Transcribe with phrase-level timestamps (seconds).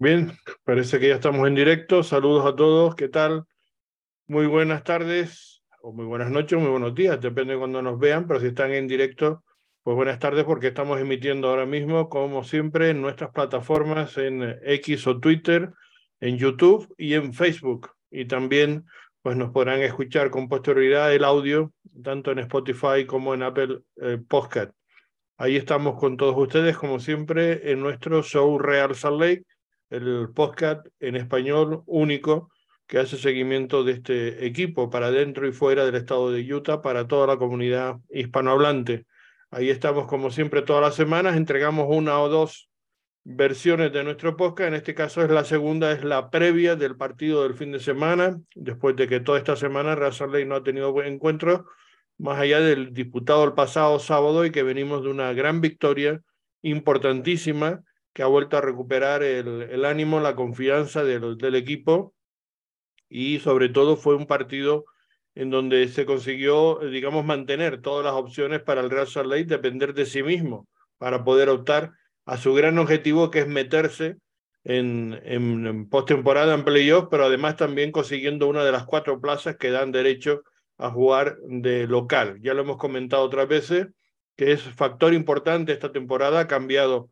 [0.00, 0.30] Bien,
[0.62, 2.04] parece que ya estamos en directo.
[2.04, 3.46] Saludos a todos, ¿qué tal?
[4.28, 8.28] Muy buenas tardes, o muy buenas noches, muy buenos días, depende de cuando nos vean,
[8.28, 9.42] pero si están en directo,
[9.82, 15.04] pues buenas tardes porque estamos emitiendo ahora mismo, como siempre, en nuestras plataformas en X
[15.08, 15.72] o Twitter,
[16.20, 17.90] en YouTube y en Facebook.
[18.08, 18.84] Y también
[19.20, 21.72] pues nos podrán escuchar con posterioridad el audio,
[22.04, 24.70] tanto en Spotify como en Apple eh, Podcast.
[25.38, 29.44] Ahí estamos con todos ustedes, como siempre, en nuestro show Real Salt Lake
[29.90, 32.50] el podcast en español único
[32.86, 37.06] que hace seguimiento de este equipo para dentro y fuera del estado de Utah para
[37.06, 39.06] toda la comunidad hispanohablante.
[39.50, 42.68] Ahí estamos como siempre todas las semanas, entregamos una o dos
[43.24, 47.42] versiones de nuestro podcast, en este caso es la segunda, es la previa del partido
[47.42, 50.92] del fin de semana, después de que toda esta semana Real Ley no ha tenido
[50.92, 51.66] buen encuentro,
[52.16, 56.22] más allá del disputado el pasado sábado y que venimos de una gran victoria
[56.62, 62.14] importantísima que ha vuelto a recuperar el, ánimo, la confianza del, del, equipo
[63.08, 64.84] y sobre todo fue un partido
[65.34, 69.94] en donde se consiguió, digamos, mantener todas las opciones para el Real Salt Lake, depender
[69.94, 70.66] de sí mismo
[70.98, 71.92] para poder optar
[72.26, 74.16] a su gran objetivo que es meterse
[74.64, 79.56] en, en, en postemporada en playoff, pero además también consiguiendo una de las cuatro plazas
[79.56, 80.42] que dan derecho
[80.76, 82.38] a jugar de local.
[82.40, 83.88] Ya lo hemos comentado otras veces,
[84.36, 87.10] que es factor importante esta temporada, ha cambiado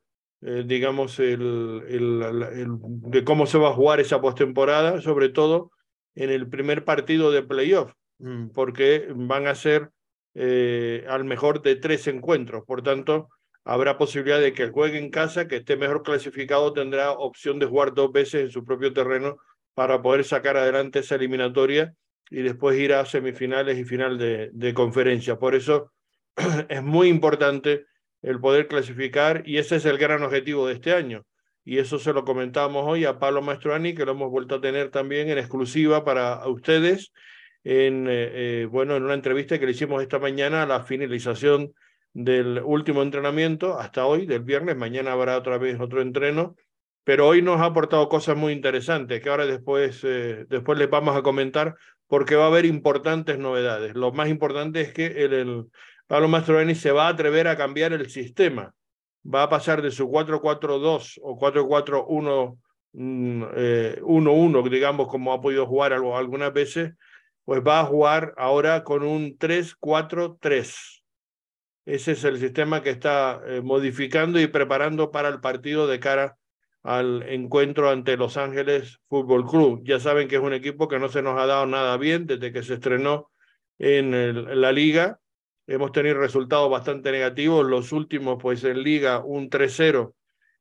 [0.48, 5.72] eh, digamos, el, el, el, de cómo se va a jugar esa postemporada, sobre todo
[6.14, 9.90] en el primer partido de playoff, mm, porque van a ser
[10.34, 12.62] eh, al mejor de tres encuentros.
[12.64, 13.28] Por tanto,
[13.64, 17.92] habrá posibilidad de que juegue en casa, que esté mejor clasificado, tendrá opción de jugar
[17.92, 19.38] dos veces en su propio terreno
[19.74, 21.92] para poder sacar adelante esa eliminatoria
[22.30, 25.40] y después ir a semifinales y final de, de conferencia.
[25.40, 25.90] Por eso
[26.68, 27.86] es muy importante
[28.26, 31.24] el poder clasificar y ese es el gran objetivo de este año.
[31.64, 34.90] Y eso se lo comentamos hoy a Pablo Mastroani, que lo hemos vuelto a tener
[34.90, 37.12] también en exclusiva para ustedes,
[37.62, 41.72] en, eh, eh, bueno, en una entrevista que le hicimos esta mañana la finalización
[42.12, 46.56] del último entrenamiento, hasta hoy, del viernes, mañana habrá otra vez otro entreno,
[47.04, 51.16] pero hoy nos ha aportado cosas muy interesantes que ahora después, eh, después les vamos
[51.16, 51.76] a comentar
[52.08, 53.94] porque va a haber importantes novedades.
[53.94, 55.64] Lo más importante es que el, el
[56.06, 58.74] Pablo Mastroeni se va a atrever a cambiar el sistema.
[59.24, 62.58] Va a pasar de su 4-4-2 o 4-4-1-1,
[62.92, 66.94] mm, eh, digamos, como ha podido jugar algunas veces,
[67.44, 71.02] pues va a jugar ahora con un 3-4-3.
[71.86, 76.36] Ese es el sistema que está eh, modificando y preparando para el partido de cara
[76.82, 79.82] al encuentro ante Los Ángeles Fútbol Club.
[79.84, 82.52] Ya saben que es un equipo que no se nos ha dado nada bien desde
[82.52, 83.30] que se estrenó
[83.78, 85.18] en, el, en la liga
[85.66, 87.66] hemos tenido resultados bastante negativos.
[87.66, 90.12] Los últimos, pues en Liga, un 3-0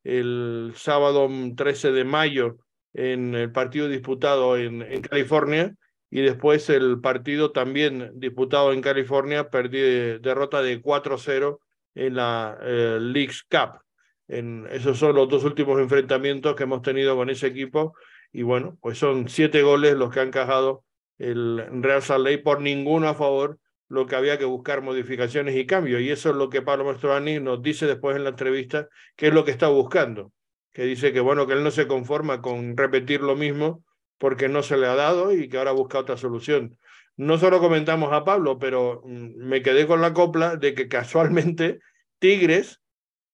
[0.04, 2.58] el sábado 13 de mayo
[2.94, 5.76] en el partido disputado en, en, California
[6.12, 11.60] y después el partido también disputado en California, perdí de, derrota de 4-0
[11.96, 13.82] en la eh, Cup.
[14.28, 17.96] En, esos son los dos últimos enfrentamientos que hemos tenido con ese equipo
[18.32, 20.84] y bueno, pues son siete goles los que han encajado
[21.18, 25.66] el Real Salt Lake por ninguno a favor lo que había que buscar modificaciones y
[25.66, 26.02] cambios.
[26.02, 29.34] Y eso es lo que Pablo Mastroani nos dice después en la entrevista, que es
[29.34, 30.32] lo que está buscando.
[30.72, 33.84] Que dice que bueno, que él no se conforma con repetir lo mismo
[34.18, 36.78] porque no se le ha dado y que ahora busca otra solución.
[37.18, 41.80] No solo comentamos a Pablo, pero mm, me quedé con la copla de que casualmente
[42.20, 42.82] Tigres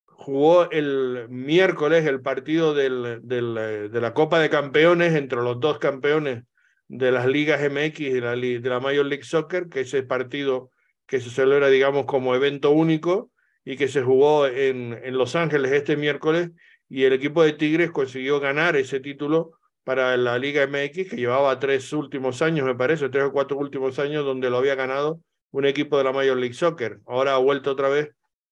[0.06, 5.80] jugó el miércoles el partido del, eh, de la Copa de Campeones entre los dos
[5.80, 6.44] campeones
[6.92, 10.72] de las ligas MX de la, de la Major League Soccer, que es el partido
[11.06, 13.32] que se celebra, digamos, como evento único
[13.64, 16.50] y que se jugó en, en Los Ángeles este miércoles
[16.90, 19.54] y el equipo de Tigres consiguió ganar ese título
[19.86, 23.98] para la Liga MX, que llevaba tres últimos años, me parece, tres o cuatro últimos
[23.98, 25.22] años, donde lo había ganado
[25.52, 27.00] un equipo de la Major League Soccer.
[27.08, 28.10] Ahora ha vuelto otra vez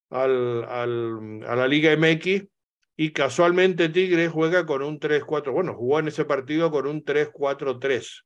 [0.10, 2.46] al, al, a la Liga MX
[2.96, 8.24] y casualmente Tigres juega con un 3-4, bueno, jugó en ese partido con un 3-4-3.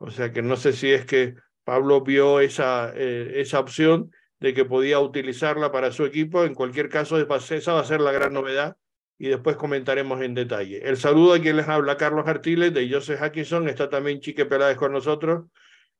[0.00, 4.10] O sea que no sé si es que Pablo vio esa, eh, esa opción
[4.40, 6.44] de que podía utilizarla para su equipo.
[6.44, 8.76] En cualquier caso, esa va a ser la gran novedad
[9.18, 10.88] y después comentaremos en detalle.
[10.88, 13.68] El saludo a quien les habla, Carlos Artiles, de Joseph Hackinson.
[13.68, 15.50] Está también Chique Peláez con nosotros,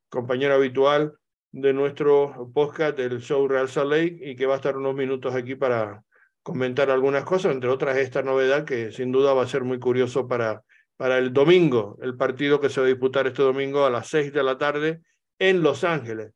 [0.09, 1.13] compañero habitual
[1.51, 5.35] de nuestro podcast del show Real Salt Lake y que va a estar unos minutos
[5.35, 6.03] aquí para
[6.41, 10.27] comentar algunas cosas, entre otras esta novedad que sin duda va a ser muy curioso
[10.27, 10.63] para
[11.01, 14.31] para el domingo, el partido que se va a disputar este domingo a las seis
[14.31, 15.01] de la tarde
[15.39, 16.31] en Los Ángeles,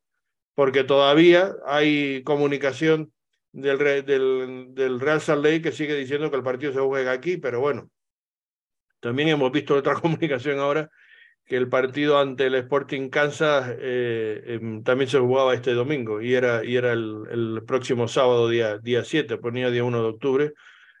[0.56, 3.12] porque todavía hay comunicación
[3.52, 3.78] del,
[4.98, 7.88] Real Salt Lake que sigue diciendo que el partido se juega aquí, pero bueno,
[8.98, 10.90] También hemos visto otra comunicación ahora
[11.44, 16.34] que el partido ante el Sporting Kansas eh, em, también se jugaba este domingo y
[16.34, 20.54] era, y era el, el, próximo sábado, día, día 7, ponía día 1 de octubre.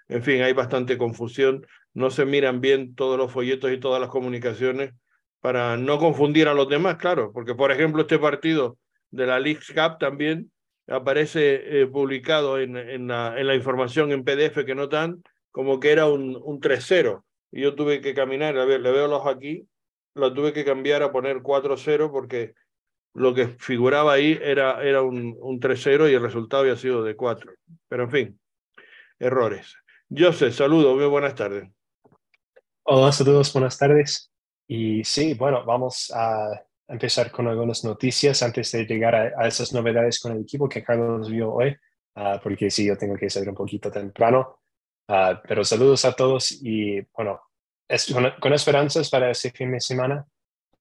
[0.06, 1.66] En fin, hay bastante confusión,
[1.96, 4.92] no se miran bien todos los folletos y todas las comunicaciones
[5.40, 8.76] para no confundir a los demás, claro, porque por ejemplo este partido
[9.10, 10.52] de la League Cup también
[10.88, 15.80] aparece eh, publicado en, en, la, en, la, información en PDF que no dan como
[15.80, 19.26] que era un, un 3-0 y yo tuve que caminar, a ver, le veo los
[19.26, 19.66] aquí,
[20.14, 22.52] lo tuve que cambiar a poner 4-0 porque
[23.14, 27.16] lo que figuraba ahí era, era un, un 3-0 y el resultado había sido de
[27.16, 27.54] 4.
[27.88, 28.40] Pero en fin,
[29.18, 29.76] errores.
[30.14, 31.70] José, saludo, muy buenas tardes.
[32.88, 34.30] Hola a todos, buenas tardes.
[34.68, 40.20] Y sí, bueno, vamos a empezar con algunas noticias antes de llegar a, esas novedades
[40.20, 41.76] con el equipo que Carlos vio hoy,
[42.14, 44.60] uh, porque sí, yo tengo que salir un poquito temprano.
[45.08, 47.40] Uh, pero saludos a todos y bueno,
[47.88, 50.24] es, con, con, esperanzas para este fin de semana,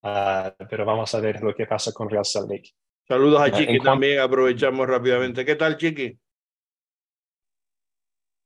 [0.04, 2.70] uh, pero vamos a ver lo que pasa con Real Salt Lake.
[3.08, 5.44] Saludos a Chiqui también, aprovechamos rápidamente.
[5.44, 6.20] ¿Qué tal, Chiqui?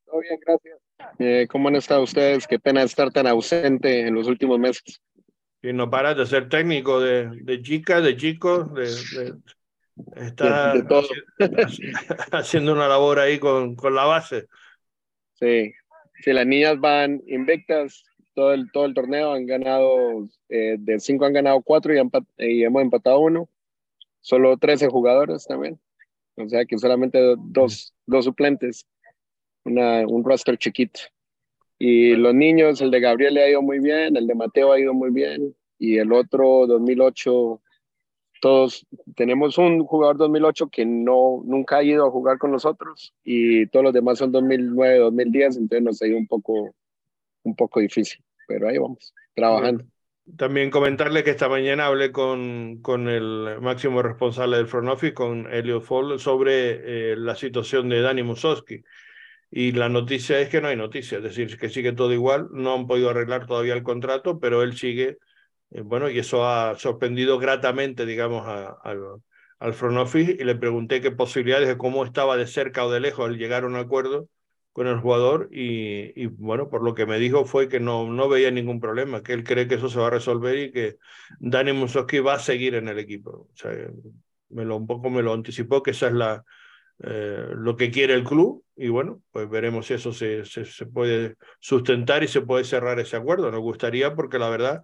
[0.05, 0.88] Todo bien, gracias.
[1.19, 2.47] Eh, ¿Cómo han estado ustedes?
[2.47, 5.01] Qué pena estar tan ausente en los últimos meses.
[5.61, 9.33] Y no paras de ser técnico de, de chicas, de chicos, de, de
[10.15, 11.07] está de, todo.
[12.31, 14.47] haciendo una labor ahí con, con la base.
[15.33, 15.73] Sí,
[16.21, 21.25] si las niñas van invictas todo el, todo el torneo, han ganado, eh, de cinco
[21.25, 23.49] han ganado cuatro y, empat y hemos empatado uno.
[24.21, 25.79] Solo 13 jugadores también.
[26.35, 28.87] O sea que solamente dos, dos suplentes.
[29.65, 31.01] Una, un roster chiquito.
[31.79, 34.79] Y los niños, el de Gabriel le ha ido muy bien, el de Mateo ha
[34.79, 37.61] ido muy bien, y el otro 2008,
[38.41, 38.85] todos
[39.15, 43.85] tenemos un jugador 2008 que no, nunca ha ido a jugar con nosotros, y todos
[43.85, 46.75] los demás son 2009, 2010, entonces nos ha ido un poco,
[47.43, 49.85] un poco difícil, pero ahí vamos, trabajando.
[50.37, 55.51] También comentarle que esta mañana hablé con, con el máximo responsable del front office, con
[55.51, 58.83] Elliot Fall, sobre eh, la situación de Dani Musowski
[59.51, 62.75] y la noticia es que no hay noticia, es decir, que sigue todo igual, no
[62.75, 65.17] han podido arreglar todavía el contrato, pero él sigue,
[65.71, 68.77] eh, bueno, y eso ha sorprendido gratamente, digamos, a,
[69.59, 72.99] al front office y le pregunté qué posibilidades de cómo estaba de cerca o de
[72.99, 74.29] lejos al llegar a un acuerdo
[74.71, 78.51] con el jugador y, bueno, por lo que me dijo fue que no, no veía
[78.51, 80.97] ningún problema, que él cree que eso se va a resolver y que
[81.39, 83.49] Dani Musowski va a seguir en el equipo.
[83.51, 83.71] O sea,
[84.49, 86.45] me lo, un poco me lo anticipó que esa es la,
[87.03, 91.35] eh, lo que quiere el club y bueno, pues veremos si eso se, se, puede
[91.59, 93.51] sustentar y se puede cerrar ese acuerdo.
[93.51, 94.81] Nos gustaría porque la verdad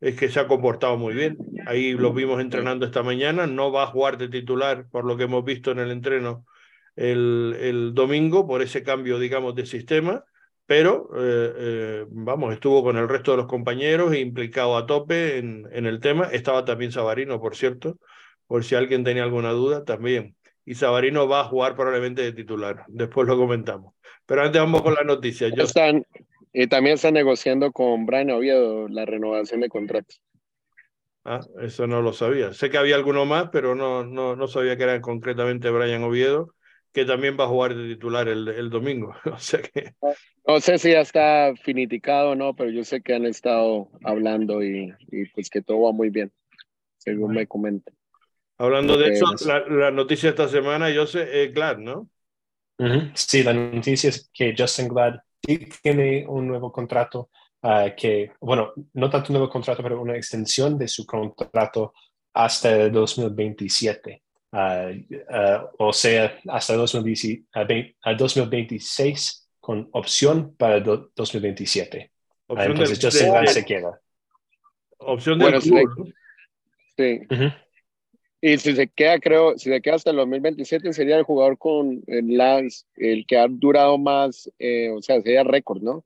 [0.00, 1.38] es que se ha comportado muy bien.
[1.66, 5.24] Ahí lo vimos entrenando esta mañana, no va a jugar de titular por lo que
[5.24, 6.44] hemos visto en el entreno
[6.96, 10.24] el, el domingo por ese cambio, digamos, de sistema,
[10.66, 15.66] pero eh, eh, vamos, estuvo con el resto de los compañeros implicado a tope en,
[15.72, 16.24] en el tema.
[16.24, 17.98] Estaba también Sabarino, por cierto,
[18.46, 20.36] por si alguien tenía alguna duda, también
[20.68, 22.84] y Sabarino va a jugar probablemente de titular.
[22.88, 23.94] Después lo comentamos.
[24.26, 25.48] Pero antes vamos con la noticia.
[25.48, 25.62] Yo...
[25.62, 26.04] Están,
[26.52, 30.14] y también están negociando con Brian Oviedo la renovación de contrato.
[31.24, 32.52] Ah, eso no lo sabía.
[32.52, 36.54] Sé que había alguno más, pero no, no, no sabía que era concretamente Brian Oviedo,
[36.92, 39.14] que también va a jugar de titular el, el domingo.
[39.32, 39.94] o sea que...
[40.46, 44.62] No sé si ya está finiticado o no, pero yo sé que han estado hablando
[44.62, 46.30] y, y pues que todo va muy bien,
[46.98, 47.97] según me comentan.
[48.58, 52.08] Hablando de eso, la, la, noticia esta semana, yo sé, es Glad, ¿no?
[52.78, 53.12] Uh -huh.
[53.14, 57.30] Sí, la noticia es que Justin Glad tiene un nuevo contrato
[57.62, 61.94] uh, que, bueno, no tanto un nuevo contrato, pero una extensión de su contrato
[62.34, 64.22] hasta el 2027.
[64.50, 72.10] Uh, uh, o sea, hasta 2026 con opción para 2027.
[72.46, 74.00] Opción Entonces, de, Justin Glad se queda.
[74.98, 76.12] Opción de bueno, club,
[76.96, 77.20] sí.
[77.30, 77.54] Uh -huh.
[78.40, 82.02] Y si se queda, creo, si se queda hasta el 2027, sería el jugador con
[82.06, 86.04] el Lance, el que ha durado más, eh, o sea, sería récord, ¿no?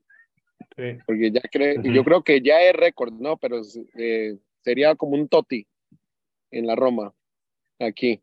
[0.75, 0.97] Sí.
[1.05, 1.93] Porque ya creo, uh -huh.
[1.93, 3.37] yo creo que ya es récord, ¿no?
[3.37, 3.61] Pero
[3.97, 5.67] eh, sería como un Totti
[6.49, 7.13] en la Roma,
[7.79, 8.19] aquí.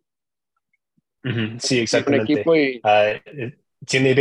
[1.23, 1.61] Uh -huh.
[1.61, 2.33] Sí, exactamente.
[2.33, 2.79] Y...
[2.79, 3.53] Uh,
[3.87, 4.15] tiene,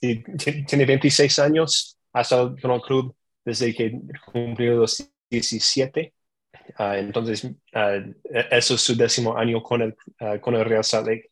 [0.00, 3.14] 20, tiene 26 años, ha estado con el club
[3.44, 4.00] desde que
[4.32, 6.12] cumplió los 17
[6.78, 8.14] Uh, entonces, uh,
[8.50, 11.30] eso es su décimo año con el, uh, con el Real Salt Lake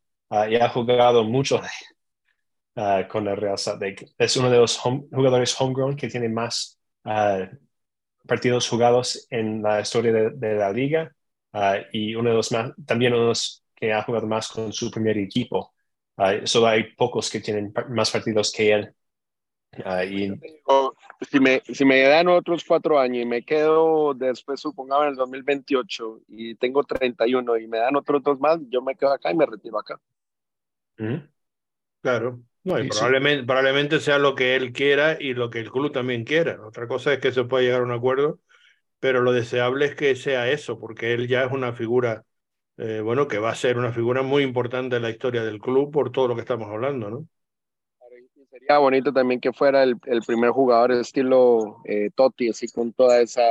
[0.48, 1.60] y ha jugado mucho
[3.10, 4.06] con el Real Salt Lake.
[4.16, 6.78] Es uno de los home, jugadores homegrown que tiene más
[8.26, 11.12] partidos jugados en la historia de, de la liga
[11.92, 14.90] y uno de los más, también uno de los que ha jugado más con su
[14.90, 15.74] primer equipo.
[16.44, 18.94] solo hay pocos que tienen más partidos que él
[21.30, 25.16] si, me, si me dan otros cuatro años y me quedo después, supongamos, en el
[25.16, 29.36] 2028 y tengo 31 y me dan otros dos más, yo me quedo acá y
[29.36, 29.98] me retiro acá.
[32.02, 32.42] Claro.
[32.64, 36.24] No, y probablemente, probablemente sea lo que él quiera y lo que el club también
[36.24, 36.64] quiera.
[36.64, 38.40] Otra cosa es que se pueda llegar a un acuerdo,
[39.00, 42.24] pero lo deseable es que sea eso, porque él ya es una figura,
[42.76, 45.92] eh, bueno, que va a ser una figura muy importante en la historia del club
[45.92, 47.28] por todo lo que estamos hablando, ¿no?
[48.72, 53.20] Sería bonito también que fuera el, el primer jugador estilo eh, Totti, así con toda
[53.20, 53.42] esa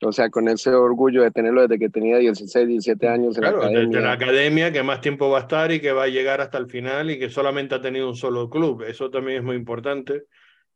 [0.00, 3.48] o sea, con ese orgullo de tenerlo desde que tenía 16, 17 años en la
[3.50, 3.80] academia.
[3.80, 6.58] Desde la academia, que más tiempo va a estar y que va a llegar hasta
[6.58, 8.84] el final y que solamente ha tenido un solo club.
[8.84, 10.24] Eso también es muy importante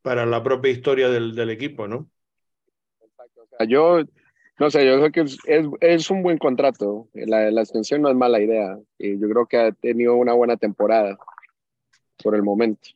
[0.02, 2.10] para la propia historia del, del equipo, ¿no?
[2.98, 4.02] O sea, yo,
[4.58, 5.38] no sé, yo creo que es,
[5.80, 7.08] es, un buen contrato.
[7.14, 8.76] La, la, extensión no es mala idea.
[8.98, 11.16] Y yo creo que ha tenido una buena temporada
[12.22, 12.88] por el momento.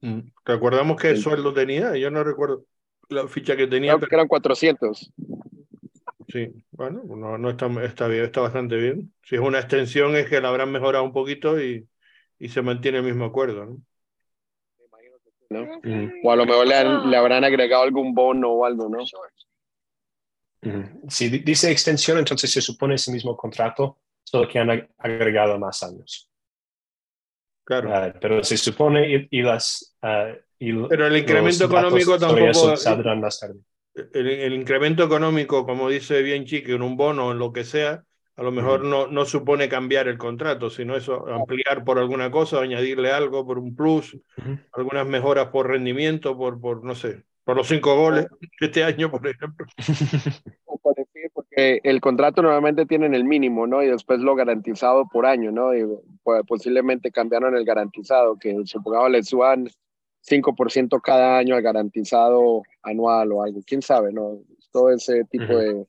[0.00, 0.20] Mm.
[0.44, 1.96] ¿Recordamos qué sueldo tenía?
[1.96, 2.64] Yo no recuerdo
[3.08, 3.96] la ficha que tenía.
[3.96, 5.12] Creo que eran 400.
[6.28, 9.12] Sí, bueno, no, no está, está bien, está bastante bien.
[9.24, 11.88] Si es una extensión es que la habrán mejorado un poquito y,
[12.38, 13.82] y se mantiene el mismo acuerdo, ¿no?
[16.22, 19.04] O a lo mejor le, le, habrán agregado algún bono o algo, ¿no?
[21.08, 26.29] Si dice extensión, entonces se supone ese mismo contrato, solo que han agregado más años.
[27.64, 27.90] Claro.
[27.90, 29.96] Uh, pero se supone y, las...
[30.02, 32.76] Uh, y pero el incremento económico tampoco...
[32.76, 33.60] Saldrán más tarde
[34.12, 38.04] el, incremento económico, como dice bien Chiqui, en un bono o en lo que sea,
[38.36, 42.60] a lo mejor no, no supone cambiar el contrato, sino eso, ampliar por alguna cosa,
[42.60, 44.16] añadirle algo por un plus,
[44.72, 48.26] algunas mejoras por rendimiento, por, por, no sé, por los cinco goles
[48.60, 49.66] este año, por ejemplo.
[51.60, 53.82] Porque el contrato normalmente tienen el mínimo, ¿no?
[53.82, 55.76] Y después lo garantizado por año, ¿no?
[55.76, 55.84] Y
[56.22, 59.68] pues, posiblemente cambiaron el garantizado, que supongamos le suban
[60.26, 64.38] 5% cada año al garantizado anual o algo, quién sabe, ¿no?
[64.72, 65.84] Todo ese tipo de...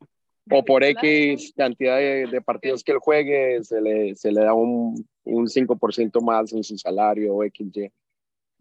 [0.50, 5.08] O por X cantidad de, partidos que él juegue, se le, se le da un,
[5.24, 7.90] un 5% más en su salario o XY.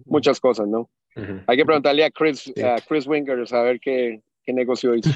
[0.04, 0.88] Muchas cosas, ¿no?
[1.48, 5.10] Hay que preguntarle a Chris, a Chris Winger, saber qué, qué negocio hizo.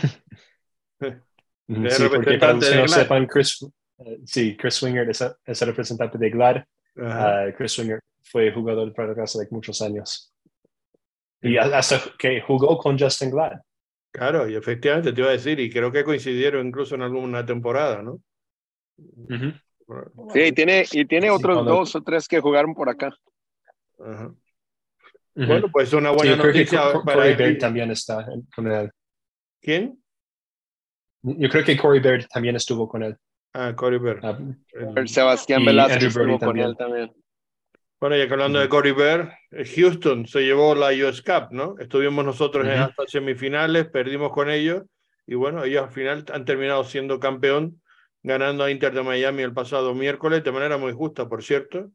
[1.69, 5.69] sí, porque para los que no sepan, Chris, uh, sí, Chris Winger es, es, el
[5.69, 6.65] representante de GLAD.
[6.97, 10.33] Uh, Chris Winger fue jugador para la casa de muchos años.
[11.43, 13.61] Y hasta que jugó con Justin Glad.
[14.11, 18.01] Claro, y efectivamente te iba a decir, y creo que coincidieron incluso en alguna temporada,
[18.01, 18.21] ¿no?
[20.33, 23.15] Sí, y tiene, y tiene otros dos o tres que jugaron por acá.
[25.35, 28.91] Bueno, pues una buena noticia para Corey Baird también está con él.
[29.61, 30.03] ¿Quién?
[31.25, 33.17] Yo creo que Corey Baird también estuvo con él.
[33.55, 34.21] Ah, Corey Baird.
[34.23, 34.39] Ah,
[35.07, 37.11] Sebastián Velázquez estuvo con él también.
[37.99, 41.77] Bueno, ya que hablando de Corey Bear, eh, Houston se llevó la US Cup, ¿no?
[41.79, 44.83] Estuvimos nosotros en hasta semifinales, perdimos con ellos
[45.27, 47.81] y bueno, ellos al final han terminado siendo campeón,
[48.23, 51.93] ganando a Inter de Miami el pasado miércoles, de manera muy justa, por cierto,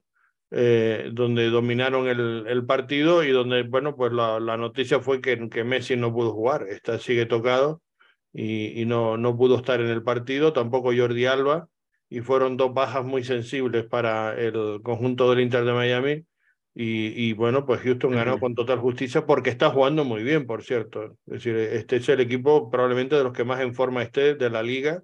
[0.49, 5.47] eh, donde dominaron el, el, partido y donde, bueno, pues la, la noticia fue que,
[5.47, 7.83] que, Messi no pudo jugar, está, sigue tocado
[8.33, 11.67] y, y no, no pudo estar en el partido, tampoco Jordi Alba
[12.09, 16.25] y fueron dos bajas muy sensibles para el conjunto del Inter de Miami.
[16.73, 20.63] Y, y bueno, pues Houston ganó con total justicia porque está jugando muy bien, por
[20.63, 21.17] cierto.
[21.27, 24.49] Es decir, este es el equipo probablemente de los que más en forma esté de
[24.49, 25.03] la liga.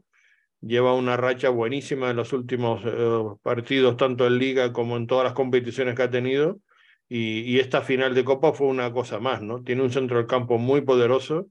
[0.62, 5.26] Lleva una racha buenísima en los últimos eh, partidos, tanto en liga como en todas
[5.26, 6.60] las competiciones que ha tenido.
[7.08, 9.62] Y, y, esta final de Copa fue una cosa más, ¿no?
[9.62, 11.50] Tiene un centro del campo muy poderoso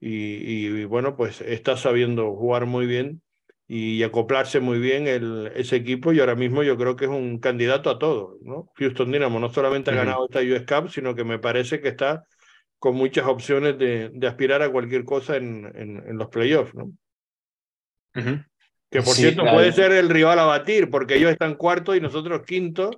[0.00, 3.22] y, y bueno, pues está sabiendo jugar muy bien
[3.68, 7.38] y acoplarse muy bien el, ese equipo y ahora mismo yo creo que es un
[7.40, 8.38] candidato a todo.
[8.42, 8.70] ¿no?
[8.76, 12.24] Houston Dynamo no solamente ha ganado esta US Cup, sino que me parece que está
[12.78, 16.74] con muchas opciones de, de aspirar a cualquier cosa en, en, en los playoffs.
[16.74, 16.92] ¿no?
[18.90, 22.42] Que por cierto puede ser el rival a batir, porque ellos están cuarto y nosotros
[22.46, 22.90] quinto.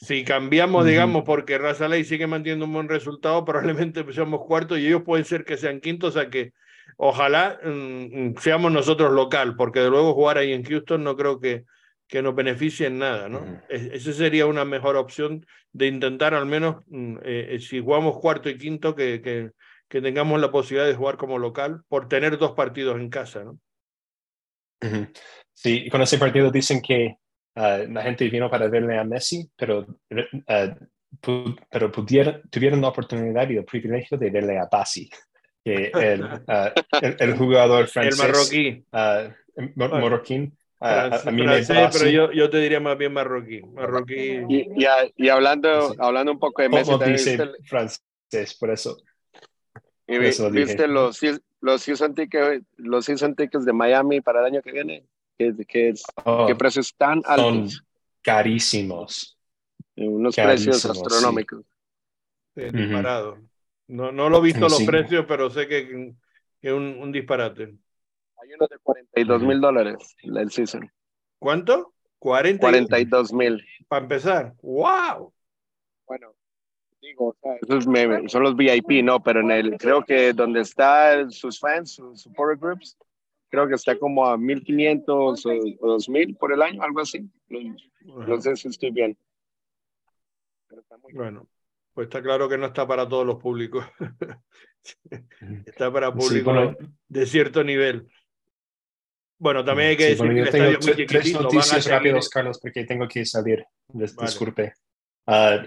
[0.00, 4.86] Si cambiamos, digamos, porque Raza Ley sigue manteniendo un buen resultado, probablemente seamos cuarto y
[4.86, 6.52] ellos pueden ser que sean quintos, o sea que
[6.96, 11.64] ojalá mm, seamos nosotros local, porque de luego jugar ahí en Houston no creo que,
[12.08, 13.40] que nos beneficie en nada, ¿no?
[13.40, 18.18] Uh Esa sería una mejor opción de intentar al menos, mm, eh, eh, si jugamos
[18.18, 19.50] cuarto y quinto, que, que,
[19.88, 23.58] que, tengamos la posibilidad de jugar como local por tener dos partidos en casa, ¿no?
[25.52, 27.16] Sí, con ese partido dicen que
[27.56, 33.48] uh, la gente vino para verle a Messi, pero, uh, pero pudieron, tuvieron la oportunidad
[33.48, 35.08] y el privilegio de verle a Bassi
[35.64, 36.38] que el, uh,
[37.02, 38.20] el, el, jugador francés.
[38.20, 38.84] El marroquí.
[38.92, 40.56] Uh, marroquín.
[40.80, 43.62] Uh, a mí francés, me pero yo, yo te diría más bien marroquí.
[43.62, 44.40] marroquí.
[44.48, 45.96] Y, y, y hablando, sí.
[45.98, 47.56] hablando un poco de Messi, dice el...
[47.66, 48.54] francés.
[48.58, 48.96] por eso.
[50.06, 51.20] ¿Y viste los,
[51.60, 55.04] los, season tickets, los season tickets de Miami para el año que viene?
[55.40, 55.94] ¿Qué, qué,
[56.24, 57.72] oh, qué precios están altos?
[57.72, 57.86] Son
[58.20, 59.38] carísimos.
[59.96, 61.64] Unos precios astronómicos.
[62.54, 63.38] disparado.
[63.86, 66.12] No, no lo he visto los precios, pero sé que
[66.60, 67.62] es un, un, disparate.
[67.62, 70.92] Hay uno de 42 mil dólares el season.
[71.38, 71.94] ¿Cuánto?
[72.18, 73.64] 40, 42 mil.
[73.88, 74.52] Para empezar.
[74.60, 75.32] ¡Wow!
[76.06, 76.34] Bueno,
[77.00, 77.84] digo, esos
[78.30, 79.22] son los VIP, ¿no?
[79.22, 82.98] Pero en el, creo que donde están sus fans, sus support groups,
[83.50, 87.28] creo que está como a 1500 o, o 2000 por el año, algo así.
[87.48, 89.18] No, sé si estoy bien.
[91.12, 91.48] Bueno,
[91.92, 93.84] pues está claro que no está para todos los públicos.
[95.66, 96.76] está para público
[97.08, 98.08] de cierto nivel.
[99.38, 103.08] Bueno, también hay que decir que el tengo muy tres noticias rápidos, Carlos, porque tengo
[103.08, 103.64] que salir.
[103.88, 104.74] Disculpe.
[105.26, 105.64] Ah,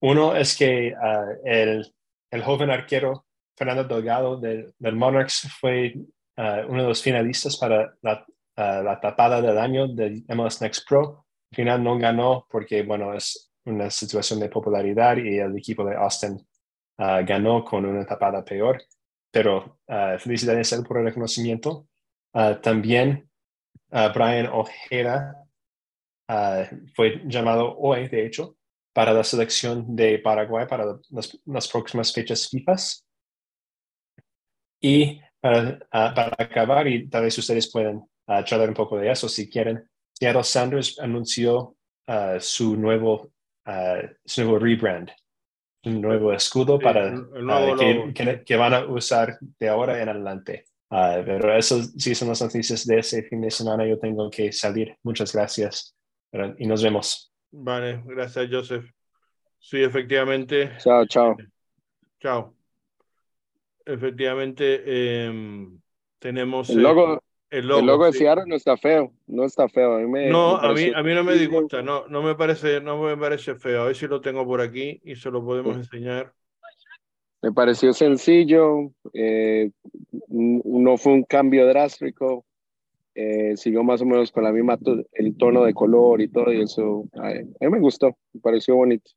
[0.00, 1.92] uno es que ah, el,
[2.30, 3.26] el, joven arquero
[3.56, 5.94] Fernando Delgado del, del Monarchs fue
[6.36, 8.26] uh, uno de los finalistas para la,
[8.56, 11.26] la, tapada del año del MLS Next Pro.
[11.52, 15.96] Al final no ganó porque, bueno, es una situación de popularidad y el equipo de
[15.96, 16.38] Austin
[16.96, 18.82] ganó con una tapada peor.
[19.32, 19.80] Pero
[20.18, 21.88] felicidades a él por el reconocimiento.
[22.62, 23.28] también
[23.90, 25.44] Brian Ojeda
[26.94, 28.56] fue llamado hoy, de hecho,
[28.94, 32.76] para la selección de Paraguay para las, próximas fechas FIFA.
[34.80, 39.28] Y para, para, acabar, y tal vez ustedes pueden uh, charlar un poco de eso
[39.28, 41.76] si quieren, Seattle Sanders anunció
[42.38, 43.30] su, nuevo,
[44.24, 45.10] su nuevo rebrand,
[45.84, 47.12] un nuevo escudo para,
[48.14, 50.66] que, que, van a usar de ahora en adelante.
[50.88, 53.86] pero eso sí son las noticias de ese fin de semana.
[53.86, 54.96] Yo tengo que salir.
[55.02, 55.96] Muchas gracias
[56.58, 57.32] y nos vemos.
[57.50, 58.84] Vale, gracias, Joseph.
[59.58, 60.72] Sí, efectivamente.
[60.78, 61.36] Chao, chao.
[62.20, 62.54] Chao.
[63.86, 65.78] Efectivamente, em,
[66.18, 66.70] tenemos.
[66.70, 69.12] El logo, el logo, de Seattle no está feo.
[69.26, 69.94] No está feo.
[69.94, 71.82] A mí me, no, a, mí, a mí no me disgusta.
[71.82, 73.82] No, no, me parece, no me parece feo.
[73.82, 76.32] A ver si lo tengo por aquí y se lo podemos enseñar.
[77.42, 78.90] Me pareció sencillo.
[79.12, 79.70] Eh,
[80.28, 82.44] no fue un cambio drástico.
[83.14, 84.76] Eh, siguió más o menos con la misma
[85.12, 89.08] el tono de color y todo y eso a mí me gustó, me pareció bonito.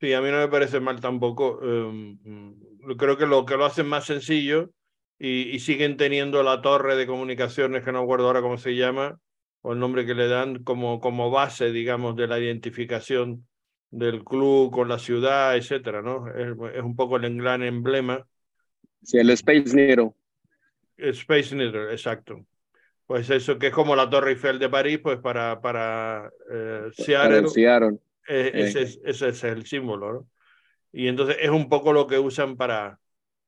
[0.00, 1.58] Sí, a mí no me parece mal tampoco.
[1.62, 4.70] Mm, creo que lo que lo hacen más sencillo
[5.18, 9.18] y, siguen teniendo la torre de comunicaciones, que no recuerdo ahora cómo se llama,
[9.62, 13.46] o el nombre que le dan, como, como base, digamos, de la identificación
[13.90, 16.28] del club con la ciudad, etcétera, ¿no?
[16.28, 18.26] Es, un poco el gran emblema.
[19.02, 20.12] Sí, el Space Needle.
[20.98, 22.44] Space Needle, exacto.
[23.06, 27.48] Pues eso que es como la Torre Eiffel de París, pues para, para eh, Seattle.
[28.28, 30.28] Eh, ese, es, ese, es, el símbolo, ¿no?
[30.92, 32.98] Y entonces es un poco lo que usan para,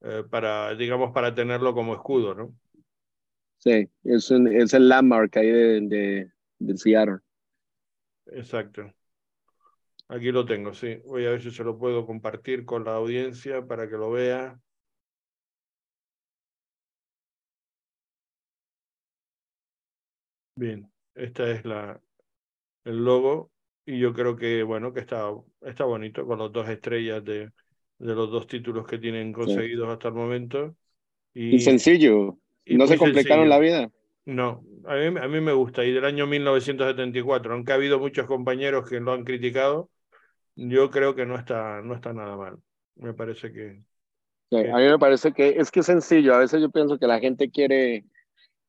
[0.03, 2.55] eh, para digamos, para tenerlo como escudo, ¿no?
[3.59, 7.19] Sí, es, es el landmark ahí de, de, Seattle.
[8.27, 8.93] Exacto.
[10.09, 11.01] Aquí lo tengo, sí.
[11.07, 14.59] Voy a ver si se lo puedo compartir con la audiencia para que lo vea.
[20.55, 22.01] Bien, esta es la,
[22.85, 23.51] el logo
[23.89, 25.31] y yo creo que, bueno, que está,
[25.63, 27.51] está bonito con las dos estrellas de,
[27.99, 30.77] de los dos títulos que tienen conseguidos hasta el momento.
[31.33, 33.91] Y, sencillo, no se complicaron la vida.
[34.27, 35.87] No, a mí, a mí me gusta.
[35.87, 39.89] Y del año 1974, aunque ha habido muchos compañeros que lo han criticado,
[40.55, 42.59] yo creo que no está, no está nada mal.
[42.97, 43.81] Me parece que,
[44.51, 46.35] a mí me parece que es que es sencillo.
[46.35, 48.05] A veces yo pienso que la gente quiere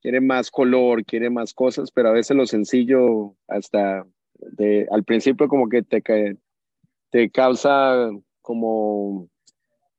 [0.02, 4.06] quiere más color, quiere más cosas, pero a veces lo sencillo hasta
[4.40, 6.02] de, al principio como que te,
[7.10, 8.10] te causa
[8.42, 9.30] como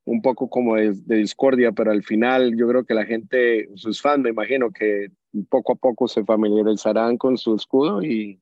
[0.05, 4.23] un poco como de, discordia, pero al final yo creo que la gente, sus fans,
[4.23, 5.09] me imagino que
[5.49, 8.41] poco a poco se familiarizarán con su escudo y,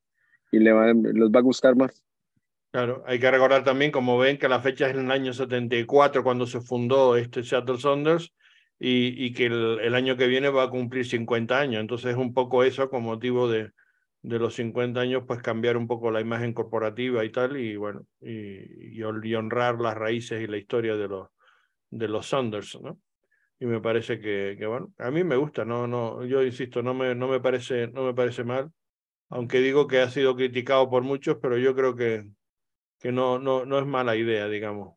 [0.51, 2.03] y le va, les va a gustar más.
[2.71, 6.23] Claro, hay que recordar también, como ven, que la fecha es en el año 74
[6.23, 8.31] cuando se fundó este Seattle Saunders
[8.79, 11.81] y, y que el, el, año que viene va a cumplir 50 años.
[11.81, 13.71] Entonces es un poco eso con motivo de,
[14.21, 18.05] de los 50 años, pues cambiar un poco la imagen corporativa y tal, y bueno,
[18.21, 21.29] y, y honrar las raíces y la historia de los,
[21.89, 22.99] de los Saunders, ¿no?
[23.62, 27.13] Y me parece que, bueno, a mí me gusta, no, no, yo insisto, no me,
[27.13, 28.71] no me parece, no me parece mal,
[29.29, 32.25] aunque digo que ha sido criticado por muchos, pero yo creo que,
[32.99, 34.95] que no, no, no es mala idea, digamos,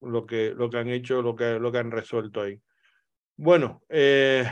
[0.00, 2.60] lo que, lo que han hecho, lo que, lo que han resuelto ahí.
[3.36, 4.44] Bueno, eh,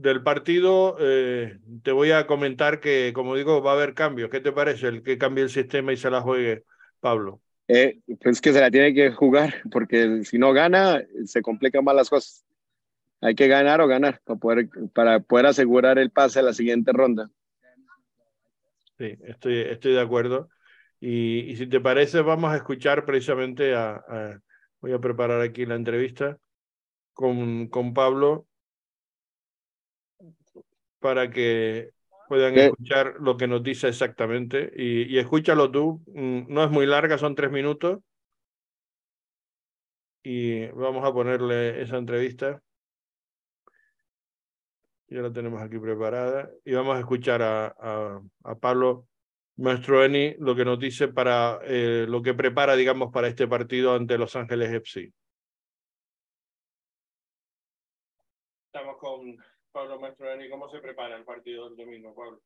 [0.00, 4.30] del partido eh, te voy a comentar que, como digo, va a haber cambios.
[4.30, 6.64] ¿Qué te parece el que cambie el sistema y se la juegue,
[7.00, 7.40] Pablo?
[7.68, 11.94] Eh, pues que se la tiene que jugar, porque si no gana, se complican más
[11.94, 12.44] las cosas.
[13.20, 16.92] Hay que ganar o ganar para poder, para poder asegurar el pase a la siguiente
[16.92, 17.30] ronda.
[18.98, 20.48] Sí, estoy, estoy de acuerdo.
[20.98, 24.40] Y, si te parece, vamos a escuchar precisamente a,
[24.80, 26.38] voy a preparar aquí la entrevista
[27.12, 28.46] con, con Pablo
[31.00, 31.90] para que
[32.28, 34.72] puedan escuchar lo que nos dice exactamente.
[34.76, 37.98] Y, y escúchalo tú, mm, no es muy larga, son tres minutos.
[40.22, 42.62] Y vamos a ponerle esa entrevista.
[45.08, 46.50] Ya la tenemos aquí preparada.
[46.64, 49.08] Y vamos a escuchar a, a, a Pablo
[49.56, 54.18] Mastroeni lo que nos dice para eh, lo que prepara, digamos, para este partido ante
[54.18, 55.12] Los Ángeles FC.
[59.72, 60.48] Pablo Mastroeni.
[60.48, 62.40] ¿Cómo se prepara el partido del domingo, Pablo?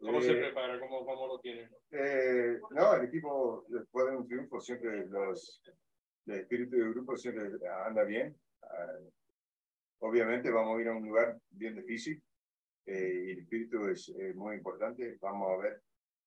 [0.00, 0.78] ¿Cómo se eh, prepara?
[0.80, 1.68] ¿Cómo, cómo lo tiene?
[1.90, 5.62] Eh, no, el equipo, después de un triunfo, siempre los,
[6.26, 7.50] el espíritu del grupo siempre
[7.86, 8.36] anda bien.
[8.62, 8.98] Ah,
[10.00, 12.22] obviamente vamos a ir a un lugar bien difícil,
[12.86, 15.18] eh, el espíritu es muy importante.
[15.20, 15.82] Vamos a ver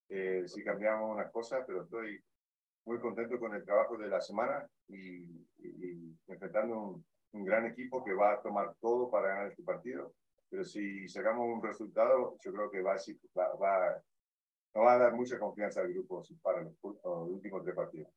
[0.10, 2.20] eh, si cambiamos unas cosas, pero estoy
[2.86, 5.46] muy contento con el trabajo de la semana y,
[6.28, 10.14] enfrentando un, un, gran equipo que va a tomar todo para ganar este partido.
[10.50, 12.96] Pero si sacamos un resultado, yo creo que va,
[13.38, 14.04] va, va,
[14.76, 18.10] va a dar mucha confianza al grupo para los, los últimos tres partidos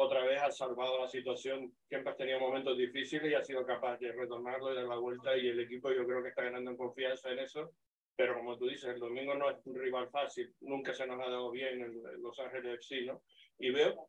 [0.00, 1.72] otra vez ha salvado la situación.
[1.88, 5.36] Siempre tenido momentos difíciles y ha sido capaz de retornarlo y dar la vuelta.
[5.36, 7.72] Y el equipo, yo creo que está ganando en confianza en eso.
[8.14, 10.54] Pero como tú dices, el domingo no es un rival fácil.
[10.60, 13.22] Nunca se nos ha dado bien en Los Ángeles FC, ¿no?
[13.58, 14.08] Y veo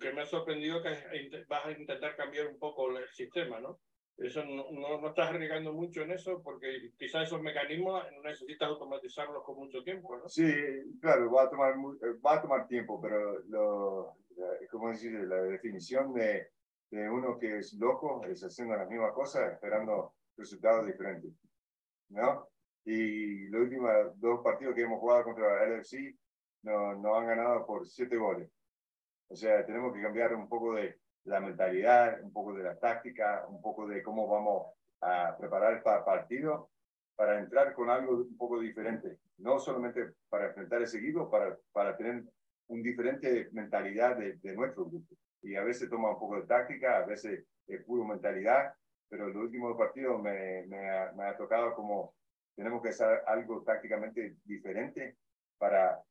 [0.00, 3.78] que me ha sorprendido que vas a intentar cambiar un poco el sistema, ¿no?
[4.16, 9.56] Eso no, no, estás arriesgando mucho en eso porque quizás esos mecanismos necesitas automatizarlos con
[9.56, 10.26] mucho tiempo, ¿no?
[10.26, 10.50] Sí,
[11.02, 11.74] claro, va a tomar,
[12.24, 14.16] va a tomar tiempo, pero lo,
[14.70, 16.48] como decir, la definición de,
[16.90, 21.32] de, uno que es loco es haciendo la misma cosa, esperando resultados diferentes.
[22.08, 22.48] ¿No?
[22.86, 26.16] Y los últimos dos partidos que hemos jugado contra el LFC
[26.62, 28.48] nos no han ganado por siete goles.
[29.28, 33.44] O sea, tenemos que cambiar un poco de la mentalidad, un poco de la táctica,
[33.48, 36.70] un poco de cómo vamos a preparar el partido
[37.16, 39.18] para entrar con algo un poco diferente.
[39.38, 42.24] No solamente para enfrentar ese equipo, para, para tener
[42.68, 45.14] un diferente mentalidad de, de, nuestro grupo.
[45.42, 48.74] Y a veces toma un poco de táctica, a veces es puro mentalidad,
[49.08, 52.14] pero en los últimos partidos me, me, ha, me ha tocado como
[52.54, 55.16] tenemos que hacer algo tácticamente diferente
[55.58, 56.02] para,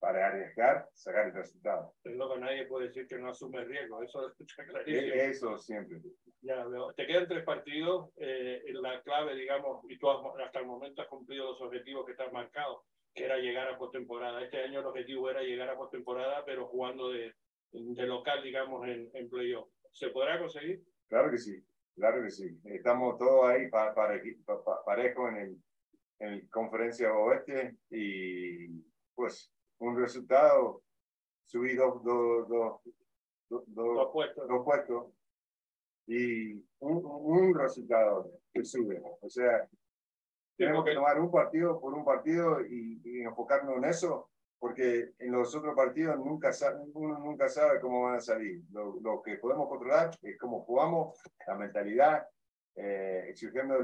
[0.00, 1.94] para arriesgar, sacar el resultado.
[2.02, 5.14] Es lo que nadie puede decir que no asume riesgo, eso está clarísimo.
[5.14, 6.00] E, eso siempre.
[6.40, 6.92] Ya veo.
[6.94, 11.52] Te quedan tres partidos, eh, la clave, digamos, y tú hasta el momento has cumplido
[11.52, 12.84] los objetivos que te has marcado
[13.14, 14.42] que era llegar a postemporada.
[14.42, 17.34] Este año el objetivo era llegar a postemporada, pero jugando de,
[17.72, 19.68] de local, digamos, en, en playoff.
[19.92, 20.82] ¿Se podrá conseguir?
[21.08, 21.60] Claro que sí,
[21.96, 22.58] claro que sí.
[22.64, 24.22] Estamos todos ahí para, para,
[24.86, 25.56] parejo en el,
[26.20, 28.80] en conferencia oeste y
[29.14, 30.82] pues un resultado
[31.46, 32.80] subí dos, dos, dos,
[33.48, 34.48] dos, dos puestos.
[34.48, 35.06] dos puestos
[36.06, 39.02] y un, un resultado que sube.
[39.20, 39.68] O sea,
[40.56, 45.54] tenemos que tomar un partido por un partido y, enfocarnos en eso, porque en los
[45.54, 46.50] otros partidos nunca
[46.94, 48.62] uno nunca sabe cómo van a salir.
[48.70, 52.28] Lo, que podemos controlar es cómo jugamos, la mentalidad,
[52.76, 53.78] eh, exigiendo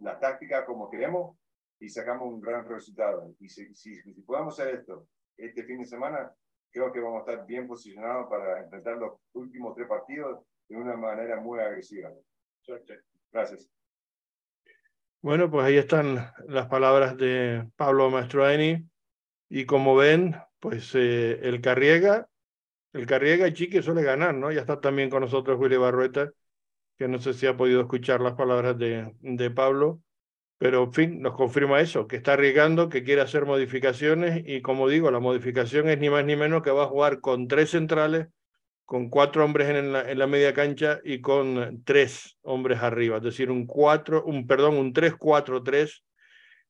[0.00, 1.36] la táctica como queremos
[1.78, 3.34] y sacamos un gran resultado.
[3.40, 6.32] Y si, si, si podemos hacer esto este fin de semana,
[6.70, 10.96] creo que vamos a estar bien posicionados para enfrentar los últimos tres partidos de una
[10.96, 12.10] manera muy agresiva.
[13.32, 13.70] Gracias.
[15.22, 18.88] Bueno, pues ahí están las palabras de Pablo Mastroeni.
[19.48, 22.28] Y como ven, pues eh, el Carriega,
[22.92, 24.50] el Carriega y Chique suele ganar, ¿no?
[24.50, 26.32] Ya está también con nosotros Willy Barrueta,
[26.96, 30.00] que no sé si ha podido escuchar las palabras de, de Pablo,
[30.58, 34.88] pero en fin, nos confirma eso, que está arriesgando, que quiere hacer modificaciones y como
[34.88, 38.28] digo, la modificación es ni más ni menos que va a jugar con tres centrales
[38.86, 43.22] con cuatro hombres en la, en la, media cancha y con tres hombres arriba, es
[43.24, 46.04] decir, un cuatro, un perdón, un 3-4-3,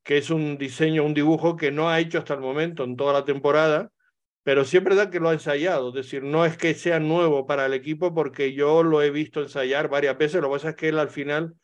[0.03, 3.12] que es un diseño, un dibujo que no ha hecho hasta el momento en toda
[3.12, 3.90] la temporada,
[4.42, 7.66] pero siempre da que lo ha ensayado, es decir, no es que sea nuevo para
[7.66, 10.88] el equipo porque yo lo he visto ensayar varias veces, lo que pasa es que
[10.88, 11.55] él al final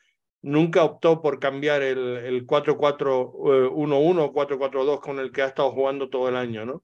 [0.43, 6.09] nunca optó por cambiar el, el 4-4-1-1 o 4-4-2 con el que ha estado jugando
[6.09, 6.83] todo el año, ¿no?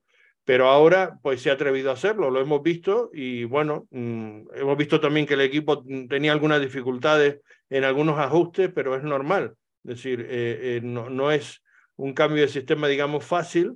[0.49, 4.79] pero ahora pues se ha atrevido a hacerlo, lo hemos visto y bueno, mm, hemos
[4.79, 9.97] visto también que el equipo tenía algunas dificultades en algunos ajustes, pero es normal, es
[9.97, 11.63] decir, eh, eh, no, no, es
[11.97, 13.75] un cambio de sistema, digamos, fácil,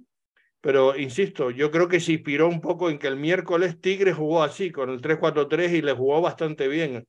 [0.63, 4.43] pero insisto, yo creo que se inspiró un poco en que el miércoles Tigre jugó
[4.43, 7.07] así, con el 3-4-3 y le jugó bastante bien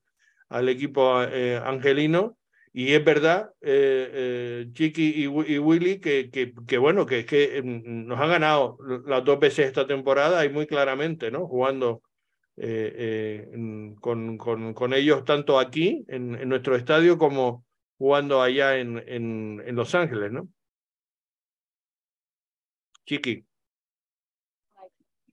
[0.49, 2.38] al equipo eh, angelino.
[2.75, 8.07] Y es verdad, eh, eh, Chiqui y, Willy, que, que, que, bueno, que, que mm,
[8.07, 11.47] nos han ganado las dos veces esta temporada y muy claramente, ¿no?
[11.47, 12.01] Jugando
[14.01, 17.65] con, con, con, ellos tanto aquí en, en, nuestro estadio como
[17.97, 20.47] jugando allá en, en, en Los Ángeles, ¿no?
[23.05, 23.45] Chiqui.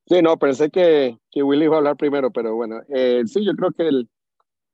[0.07, 3.55] Sí, no, pensé que, que Willy iba a hablar primero, pero bueno, eh, sí, yo
[3.55, 4.09] creo que, el,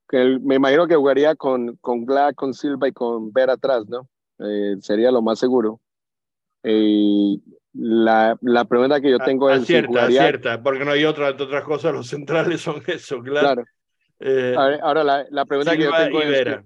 [0.09, 4.09] que me imagino que jugaría con, con Black, con Silva y con Ver atrás, ¿no?
[4.39, 5.81] Eh, sería lo más seguro.
[6.63, 7.43] Y
[7.73, 9.65] la, la pregunta que yo tengo es.
[9.65, 10.23] Cierta, jugaría...
[10.23, 13.65] cierta, porque no hay otra, otras cosas, los centrales son eso, claro.
[14.19, 16.59] Eh, ahora, la, la, pregunta que yo tengo es: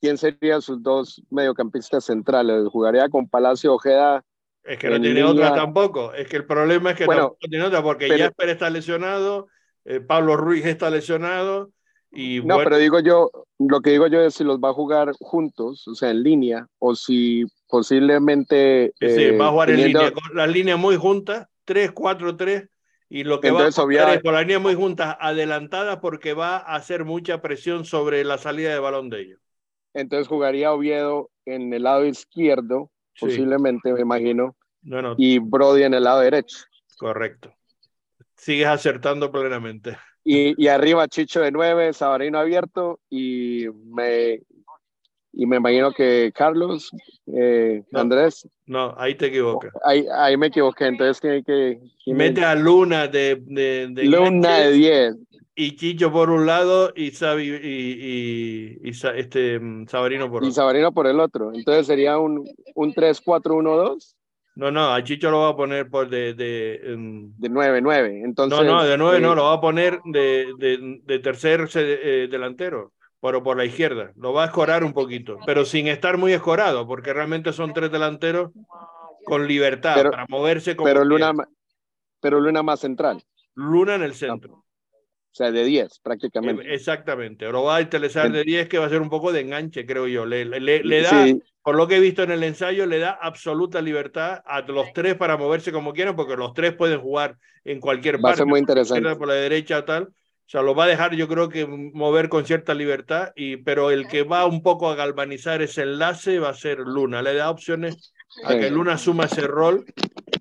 [0.00, 2.66] ¿quién serían sus dos mediocampistas centrales?
[2.68, 4.22] ¿Jugaría con Palacio Ojeda
[4.68, 6.12] es que no tiene otra tampoco.
[6.12, 9.48] Es que el problema es que no tiene otra porque Jasper está lesionado,
[9.86, 11.70] eh, Pablo Ruiz está lesionado.
[12.10, 15.12] Y no, pero digo yo, lo que digo yo es si los va a jugar
[15.20, 18.94] juntos, o sea, en línea, o si posiblemente.
[18.98, 22.68] Sí, va a jugar en línea, con las líneas muy juntas, 3, 4, 3,
[23.10, 26.56] y lo que va a jugar es con las líneas muy juntas adelantadas porque va
[26.56, 29.40] a hacer mucha presión sobre la salida de balón de ellos.
[29.94, 34.56] Entonces jugaría Oviedo en el lado izquierdo, posiblemente, me imagino.
[35.16, 36.58] Y Brody en el lado derecho.
[36.98, 37.52] Correcto.
[38.36, 39.98] Sigues acertando plenamente.
[40.30, 44.42] Y, y arriba Chicho de nueve, Sabarino abierto y me,
[45.32, 46.90] y me imagino que Carlos,
[47.28, 48.46] eh, Andrés.
[48.66, 49.72] No, ahí te equivocas.
[49.86, 51.80] Ahí, ahí me equivoqué, entonces tiene que...
[52.12, 53.36] Mete a Luna de...
[53.40, 55.16] de, de Luna de 10.
[55.54, 60.48] Y Chicho por un lado y, Sabi, y, y, este, mm, Sabarino por otro.
[60.50, 61.54] Y Sabarino por el otro.
[61.54, 64.14] Entonces sería un, un 3-4-1-2.
[64.58, 66.34] No, no, a Chicho lo va a poner por de...
[66.34, 67.32] De, um...
[67.38, 68.24] de 9-9.
[68.24, 72.26] Entonces, no, no, de 9 no, lo va a poner de, de, de tercer eh,
[72.28, 74.10] delantero, pero por la izquierda.
[74.16, 77.92] Lo va a escorar un poquito, pero sin estar muy escorado, porque realmente son tres
[77.92, 78.50] delanteros
[79.24, 81.32] con libertad para moverse como pero Luna,
[82.20, 83.22] pero Luna más central.
[83.54, 84.64] Luna en el centro.
[85.38, 86.74] O sea, de 10 prácticamente.
[86.74, 87.46] Exactamente.
[87.46, 90.08] Ahora va a interesar de 10 que va a ser un poco de enganche, creo
[90.08, 90.26] yo.
[90.26, 91.26] Le, le, le da,
[91.62, 95.14] por lo que he visto en el ensayo, le da absoluta libertad a los tres
[95.14, 98.26] para moverse como quieran, porque los tres pueden jugar en cualquier parte.
[98.26, 99.14] Va a ser muy interesante.
[99.14, 100.08] Por la derecha tal.
[100.08, 103.92] O sea, lo va a dejar, yo creo que mover con cierta libertad, y, pero
[103.92, 107.22] el que va un poco a galvanizar ese enlace va a ser Luna.
[107.22, 109.84] Le da opciones a que Luna suma ese rol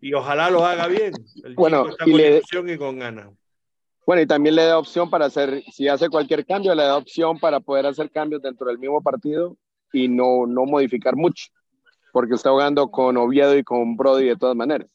[0.01, 1.13] y ojalá lo haga bien.
[1.43, 2.12] El bueno, está y,
[2.49, 3.27] con le, y con ganas.
[4.08, 7.38] Bueno, y también le da opción para hacer, si hace cualquier cambio, le da opción
[7.39, 9.58] para poder hacer cambios dentro del mismo partido
[9.91, 11.48] y no, no modificar mucho,
[12.13, 14.88] porque está jugando con Oviedo y con Brody de todas maneras.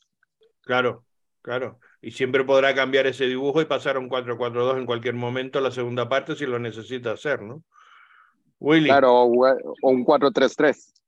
[0.63, 1.05] Claro,
[1.43, 1.79] claro.
[2.01, 5.71] Y siempre podrá cambiar ese dibujo y pasar a un 4-4-2 en cualquier momento la
[5.71, 7.63] segunda parte si lo necesita hacer, ¿no?
[8.61, 8.87] Willy.
[8.87, 11.02] Claro, o, un 4-3-3.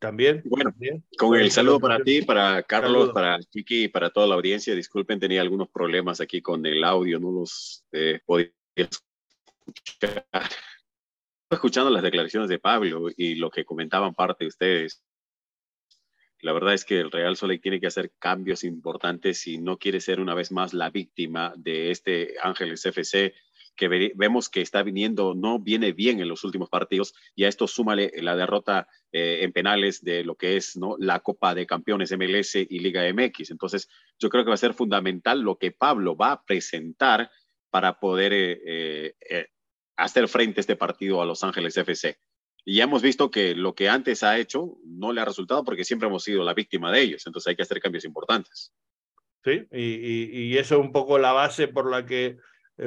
[0.00, 0.42] También.
[0.46, 0.74] Bueno,
[1.18, 4.74] con el saludo para ti, para Carlos, para Chiqui y para toda la audiencia.
[4.74, 10.26] Disculpen, tenía algunos problemas aquí con el audio, no los eh, podía escuchar
[11.50, 15.02] escuchando las declaraciones de Pablo y lo que comentaban parte de ustedes.
[16.42, 20.00] La verdad es que el Real Sole tiene que hacer cambios importantes si no quiere
[20.00, 23.34] ser una vez más la víctima de este Ángeles FC
[23.80, 27.66] que vemos que está viniendo, no viene bien en los últimos partidos y a esto
[27.66, 30.96] súmale la derrota eh, en penales de lo que es ¿no?
[30.98, 33.50] la Copa de Campeones MLS y Liga MX.
[33.50, 33.88] Entonces,
[34.18, 37.30] yo creo que va a ser fundamental lo que Pablo va a presentar
[37.70, 39.46] para poder eh, eh,
[39.96, 42.18] hacer frente a este partido a Los Ángeles FC.
[42.66, 45.84] Y ya hemos visto que lo que antes ha hecho no le ha resultado porque
[45.84, 47.26] siempre hemos sido la víctima de ellos.
[47.26, 48.74] Entonces hay que hacer cambios importantes.
[49.42, 52.36] Sí, y, eso es un poco la base por la que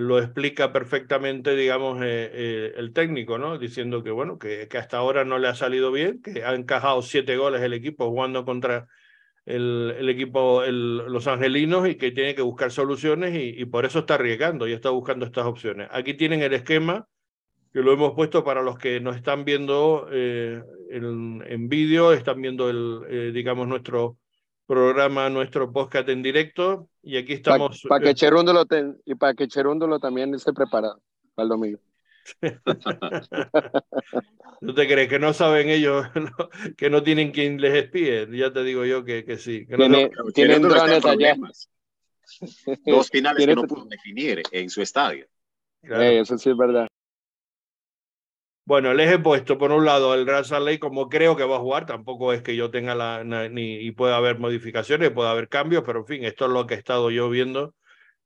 [0.01, 3.59] lo explica perfectamente, digamos, eh, eh, el técnico, ¿no?
[3.59, 7.37] Diciendo que, bueno, que, hasta ahora no le ha salido bien, que ha encajado siete
[7.37, 8.87] goles el equipo jugando contra
[9.45, 14.67] el, equipo, los angelinos, y que tiene que buscar soluciones y, por eso está arriesgando
[14.67, 15.89] y está buscando estas opciones.
[15.91, 17.07] Aquí tienen el esquema
[17.71, 22.41] que lo hemos puesto para los que nos están viendo eh, en, en vídeo, están
[22.41, 24.17] viendo el, eh, digamos, nuestro
[24.65, 27.83] programa, nuestro podcast en directo, y aquí estamos.
[27.87, 28.65] Para que Cherúndolo
[29.05, 31.01] y para que Cherúndolo también esté preparado
[31.35, 31.79] para el domingo.
[34.61, 36.05] ¿Tú te crees que no saben ellos
[36.77, 38.27] que no tienen quien les espíe?
[38.31, 39.67] Ya te digo yo que, que sí.
[39.67, 41.35] Que Tiene, no, tienen drones allá.
[42.85, 45.27] Dos finales que no pudo definir en su estadio.
[45.81, 46.03] Claro.
[46.03, 46.87] Eh, eso sí es verdad.
[48.65, 51.85] Bueno, les he puesto por un lado el Lake como creo que va a jugar,
[51.85, 55.99] tampoco es que yo tenga la ni y pueda haber modificaciones, puede haber cambios, pero
[55.99, 57.75] en fin, esto es lo que he estado yo viendo,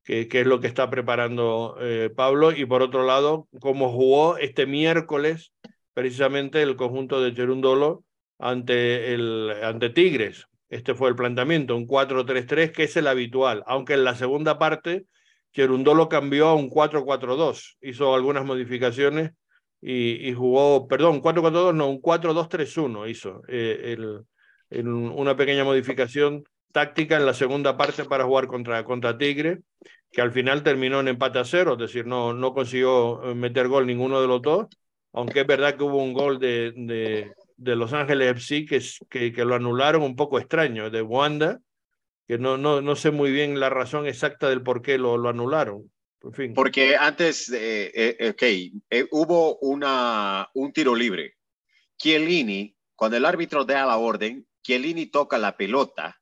[0.03, 2.51] que, que es lo que está preparando eh, Pablo.
[2.51, 5.53] Y por otro lado, cómo jugó este miércoles
[5.95, 8.03] precisamente el conjunto de Cherundolo
[8.37, 10.45] ante, el, ante Tigres.
[10.69, 15.05] Este fue el planteamiento, un 4-3-3, que es el habitual, aunque en la segunda parte
[15.51, 19.31] Cherundolo cambió a un 4-4-2, hizo algunas modificaciones
[19.81, 23.95] y, jugó, perdón, 4-4-2, no, un 4-2-3-1 hizo, eh,
[24.69, 29.61] el, una pequeña modificación táctica en la segunda parte para jugar contra, contra Tigre,
[30.11, 33.67] que al final terminó en empate a cero, es decir, no, no consiguió eh, meter
[33.67, 34.67] gol ninguno de los dos,
[35.13, 39.31] aunque es verdad que hubo un gol de, de, de Los Ángeles FC que, que,
[39.31, 41.59] que, lo anularon un poco extraño, de Wanda,
[42.27, 45.29] que no, no, no sé muy bien la razón exacta del por qué lo, lo
[45.29, 45.89] anularon.
[46.55, 48.35] Porque antes, eh, eh,
[48.89, 51.35] eh, hubo una, un tiro libre.
[51.97, 56.19] Chiellini, cuando el árbitro da la orden, Chiellini toca la pelota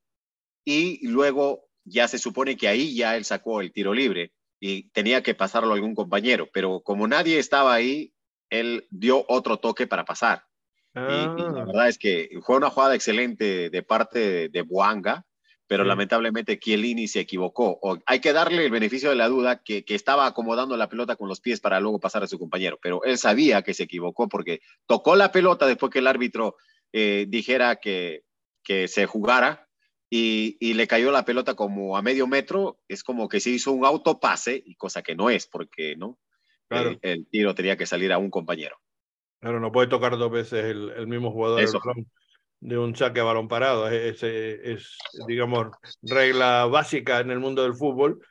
[0.64, 5.24] y luego ya se supone que ahí ya él sacó el tiro libre y tenía
[5.24, 8.14] que pasarlo a algún compañero, pero como nadie estaba ahí,
[8.50, 10.44] él dio otro toque para pasar.
[10.96, 11.66] Y, la ah.
[11.66, 15.26] verdad es que fue una jugada excelente de parte de, de Buanga,
[15.68, 17.80] pero lamentablemente Chiellini se equivocó.
[17.82, 21.16] O hay que darle el beneficio de la duda que, que, estaba acomodando la pelota
[21.16, 24.28] con los pies para luego pasar a su compañero, pero él sabía que se equivocó
[24.28, 26.56] porque tocó la pelota después que el árbitro
[26.94, 28.24] eh, dijera que,
[28.64, 29.68] que se jugara
[30.10, 32.80] y, y, le cayó la pelota como a medio metro.
[32.88, 36.20] Es como que se hizo un autopase, y cosa que no es, porque no
[36.70, 38.78] el, tiro tenía que salir a un compañero.
[39.40, 41.62] Claro, no puede tocar dos veces el, el mismo jugador.
[41.62, 41.80] Eso
[42.60, 43.88] de un saque a balón parado.
[43.88, 45.68] Es, es, digamos,
[46.02, 48.22] regla básica en el mundo del fútbol.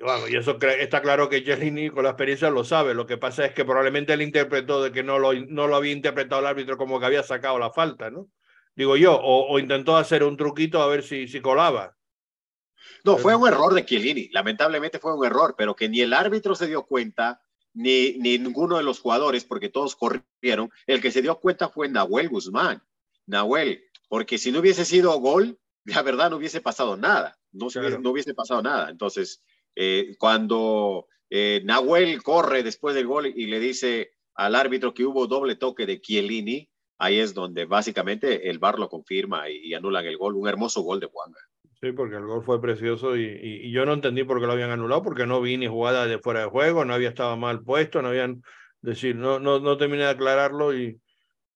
[0.00, 2.94] Bueno, y eso está claro que Jelini con la experiencia lo sabe.
[2.94, 5.92] Lo que pasa es que probablemente él interpretó de que no lo, no lo había
[5.92, 8.28] interpretado el árbitro como que había sacado la falta, ¿no?
[8.76, 11.96] Digo yo, o, intentó hacer un truquito a ver si, si colaba.
[13.04, 14.30] No, fue un error de Chiellini.
[14.32, 17.40] Lamentablemente fue un error, pero que ni el árbitro se dio cuenta,
[17.72, 20.70] ni, ni ninguno de los jugadores, porque todos corrieron.
[20.86, 22.82] El que se dio cuenta fue Nahuel Guzmán.
[23.26, 27.68] Nahuel, porque si no hubiese sido gol, la verdad no hubiese pasado nada, no,
[28.00, 28.90] no hubiese pasado nada.
[28.90, 29.42] Entonces,
[29.76, 35.26] eh, cuando eh, Nahuel corre después del gol y le dice al árbitro que hubo
[35.26, 40.16] doble toque de Chiellini, ahí es donde básicamente el VAR lo confirma y, anulan el
[40.16, 41.38] gol, un hermoso gol de Juanga.
[41.80, 44.70] Sí, porque el gol fue precioso y, y, yo no entendí por qué lo habían
[44.70, 48.00] anulado, porque no vi ni jugada de fuera de juego, no había estado mal puesto,
[48.00, 48.42] no habían,
[48.84, 51.00] decir, no, no, no terminé de aclararlo y,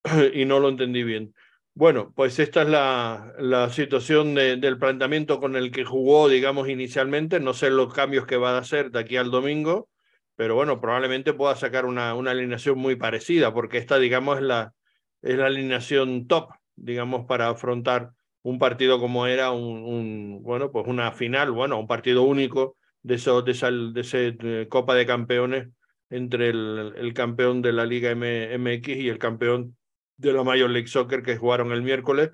[0.32, 1.34] y no lo entendí bien.
[1.78, 7.38] Bueno, pues esta es la, la situación del planteamiento con el que jugó, digamos, inicialmente.
[7.38, 9.88] No sé los cambios que va a hacer de aquí al domingo,
[10.34, 14.74] pero bueno, probablemente pueda sacar una, una alineación muy parecida, porque esta, digamos, es la,
[15.22, 18.10] es la alineación top, digamos, para afrontar
[18.42, 23.14] un partido como era un, un bueno, pues una final, bueno, un partido único de,
[23.14, 24.36] eso, de esa de ese,
[24.68, 25.68] Copa de Campeones
[26.10, 29.77] entre el, el campeón de la Liga MX y el campeón
[30.18, 32.30] de la Major League Soccer que jugaron el miércoles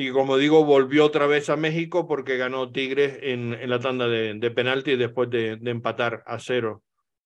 [0.00, 4.06] y como digo, volvió otra vez a México porque ganó Tigres en, en la tanda
[4.06, 6.84] de, de penalti después de, empatar a cero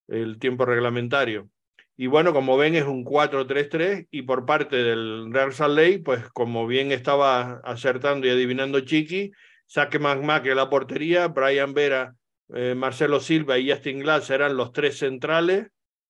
[0.09, 1.51] el tiempo reglamentario.
[1.99, 6.27] Y bueno, como ven, es un 4-3-3 y por parte del Real Salt Lake, pues
[6.31, 9.33] como bien estaba acertando y adivinando Chiqui,
[9.67, 12.15] saque más que la portería, Brian Vera,
[12.55, 15.69] eh, Marcelo Silva y Justin Glass eran los tres centrales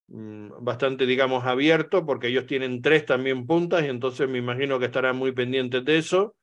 [0.08, 5.16] bastante, digamos, abierto, porque ellos tienen tres también puntas y entonces me imagino que estarán
[5.16, 6.36] muy pendientes de eso.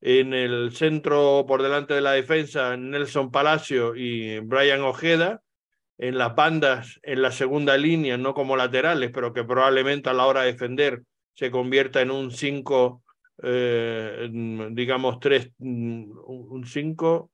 [0.00, 5.40] En el centro, por delante de la defensa, Nelson Palacio y Brian Ojeda.
[5.98, 10.26] En las bandas, en la segunda línea, no como laterales, pero que probablemente a la
[10.26, 13.02] hora de defender se convierta en un 5,
[13.42, 14.28] eh,
[14.72, 17.30] digamos, tres, mm, un 5,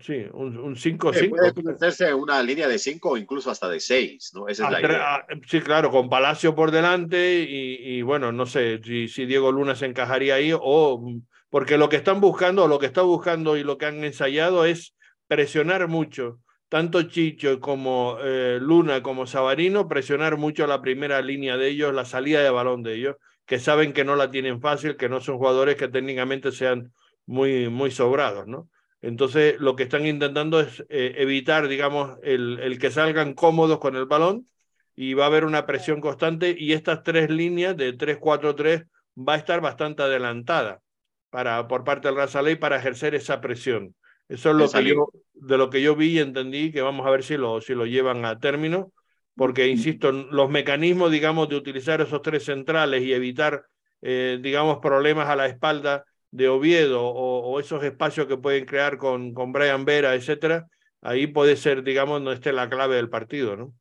[0.00, 4.32] Sí, un 5 5 Puede hacerse una línea de 5 o incluso hasta de 6,
[4.34, 4.48] ¿no?
[4.48, 5.14] Esa es la idea.
[5.16, 9.74] Ah, sí, claro, con Palacio por delante y, bueno, no sé si, si, Diego Luna
[9.74, 11.20] se encajaría ahí o
[11.50, 14.94] porque lo que están buscando, lo que está buscando y lo que han ensayado es
[15.26, 21.68] presionar mucho, tanto Chicho como eh, Luna como Sabarino, presionar mucho la primera línea de
[21.68, 25.08] ellos, la salida de balón de ellos, que saben que no la tienen fácil, que
[25.08, 26.92] no son jugadores que técnicamente sean
[27.26, 28.68] muy, muy sobrados, ¿no?
[29.02, 33.94] Entonces, lo que están intentando es eh, evitar, digamos, el, el, que salgan cómodos con
[33.94, 34.48] el balón
[34.94, 38.86] y va a haber una presión constante y estas tres líneas de 3-4-3
[39.16, 40.80] va a estar bastante adelantada
[41.30, 43.94] para, por parte del Razaley para ejercer esa presión.
[44.28, 47.10] Eso es lo que yo, de lo que yo vi y entendí que vamos a
[47.10, 48.92] ver si lo, si lo llevan a término,
[49.36, 53.66] porque, insisto, los mecanismos, digamos, de utilizar esos tres centrales y evitar,
[54.00, 56.04] eh, digamos, problemas a la espalda
[56.36, 60.68] de Oviedo o, esos espacios que pueden crear con, con Brian Vera, etcétera,
[61.00, 63.74] ahí puede ser, digamos, no esté la clave del partido, ¿no?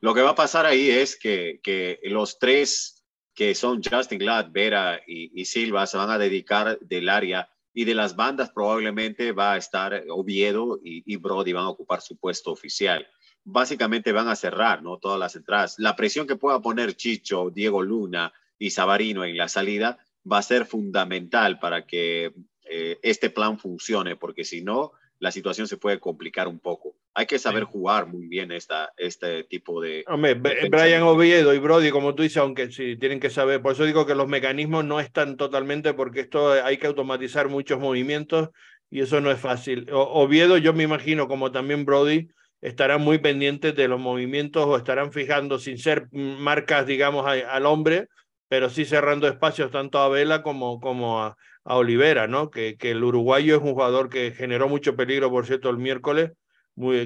[0.00, 4.50] Lo que va a pasar ahí es que, que los tres que son Justin Glad,
[4.52, 9.54] Vera y, Silva se van a dedicar del área y de las bandas probablemente va
[9.54, 13.08] a estar Oviedo y, y Brody van a ocupar su puesto oficial
[13.44, 14.98] básicamente van a cerrar, ¿no?
[14.98, 15.78] Todas las entradas.
[15.78, 19.98] La presión que pueda poner Chicho, Diego Luna y Sabarino en la salida
[20.30, 22.32] va a ser fundamental para que
[22.64, 26.96] eh, este plan funcione, porque si no, la situación se puede complicar un poco.
[27.14, 30.04] Hay que saber jugar muy bien esta, este tipo de...
[30.08, 33.84] Hombre, Brian Oviedo y Brody, como tú dices, aunque sí tienen que saber, por eso
[33.84, 38.50] digo que los mecanismos no están totalmente, porque esto hay que automatizar muchos movimientos
[38.90, 39.86] y eso no es fácil.
[39.92, 42.28] Oviedo, yo me imagino, como también Brody,
[42.60, 48.08] estarán muy pendientes de los movimientos o estarán fijando sin ser marcas, digamos, al hombre,
[48.54, 52.50] pero sí cerrando espacios tanto a Vela como, como a, Olivera, ¿no?
[52.50, 56.30] Que, que, el uruguayo es un jugador que generó mucho peligro, por cierto, el miércoles,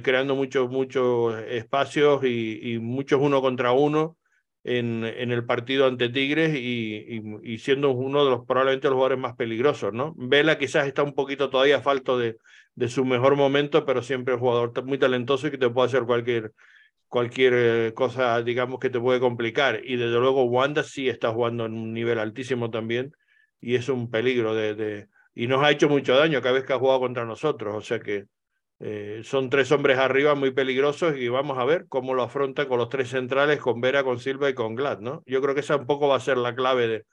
[0.03, 4.19] creando muchos muchos espacios y, muchos uno contra uno
[4.63, 9.19] en, en el partido ante Tigres y, y, siendo uno de los probablemente los jugadores
[9.19, 10.13] más peligrosos, ¿no?
[10.19, 12.37] Vela quizás está un poquito todavía falto de,
[12.75, 15.87] de su mejor momento, pero siempre es un jugador muy talentoso y que te puede
[15.87, 16.53] hacer cualquier,
[17.09, 19.81] cualquier eh, cosa, digamos, que te puede complicar.
[19.85, 23.13] Y desde luego Wanda sí está jugando en un nivel altísimo también
[23.61, 25.09] y es un peligro de, de...
[25.35, 27.75] y nos ha hecho mucho daño cada vez que ha jugado contra nosotros.
[27.75, 28.27] O sea que
[28.81, 32.79] eh, son tres hombres arriba muy peligrosos y vamos a ver cómo lo afronta con
[32.79, 35.23] los tres centrales, con Vera, con Silva y con Glad, ¿no?
[35.27, 37.05] Yo creo que esa un poco va a ser la clave de,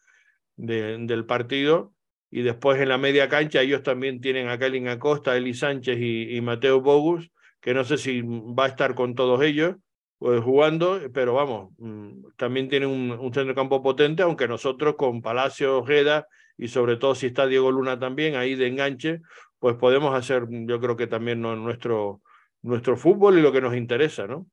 [0.58, 1.94] de del partido
[2.30, 6.42] y después en la media cancha ellos también tienen a Kelly Acosta, Eli Sánchez y,
[6.42, 7.32] Mateo Bogus,
[7.62, 9.76] que no sé si va a estar con todos ellos
[10.18, 14.96] pues, jugando, pero vamos, mm, también tienen un, un centro de campo potente, aunque nosotros
[14.96, 19.22] con Palacio, Ojeda y sobre todo si está Diego Luna también ahí de enganche,
[19.60, 22.22] pues podemos hacer yo creo que también nuestro,
[22.62, 24.48] nuestro fútbol y lo que nos interesa, ¿no?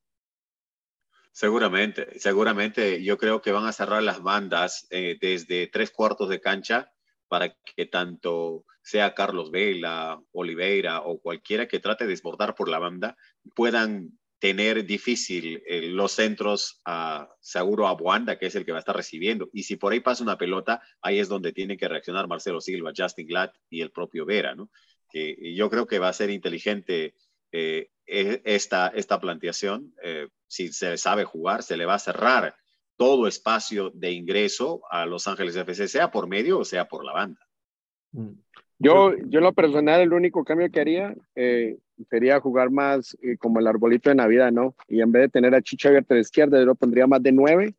[1.33, 6.41] Seguramente, seguramente yo creo que van a cerrar las bandas eh, desde tres cuartos de
[6.41, 6.93] cancha
[7.29, 12.79] para que tanto sea Carlos Vela, Oliveira o cualquiera que trate de desbordar por la
[12.79, 13.17] banda,
[13.55, 18.79] puedan tener difícil eh, los centros a seguro a Buanda, que es el que va
[18.79, 19.49] a estar recibiendo.
[19.53, 22.91] Y si por ahí pasa una pelota, ahí es donde tiene que reaccionar Marcelo Silva,
[22.93, 24.69] Justin Glad y el propio Vera, ¿no?
[25.09, 27.15] Que yo creo que va a ser inteligente
[27.53, 29.95] eh, e, esta, esta planteación.
[30.03, 32.57] Eh, si se sabe jugar, se le va a cerrar
[32.97, 37.13] todo espacio de ingreso a Los Ángeles FC, sea por medio o sea por la
[37.13, 37.47] banda.
[38.11, 38.33] Mm.
[38.81, 41.79] Yo, yo lo personal, el único cambio que haría eh,
[42.09, 44.75] sería jugar más eh, como el arbolito de Navidad, ¿no?
[44.89, 47.23] Y en vez de tener a Chicha abierta a la izquierda, yo lo pondría más
[47.23, 47.75] de nueve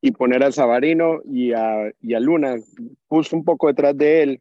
[0.00, 2.56] y poner a Sabarino y a, y a Luna
[3.08, 4.40] justo un poco detrás de él,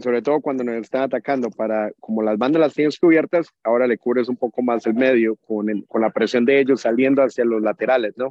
[0.00, 3.98] sobre todo cuando nos están atacando, para como las bandas las tienes cubiertas, ahora le
[3.98, 7.60] cubres un poco más el medio con, con la presión de ellos saliendo hacia los
[7.60, 8.30] laterales, ¿no?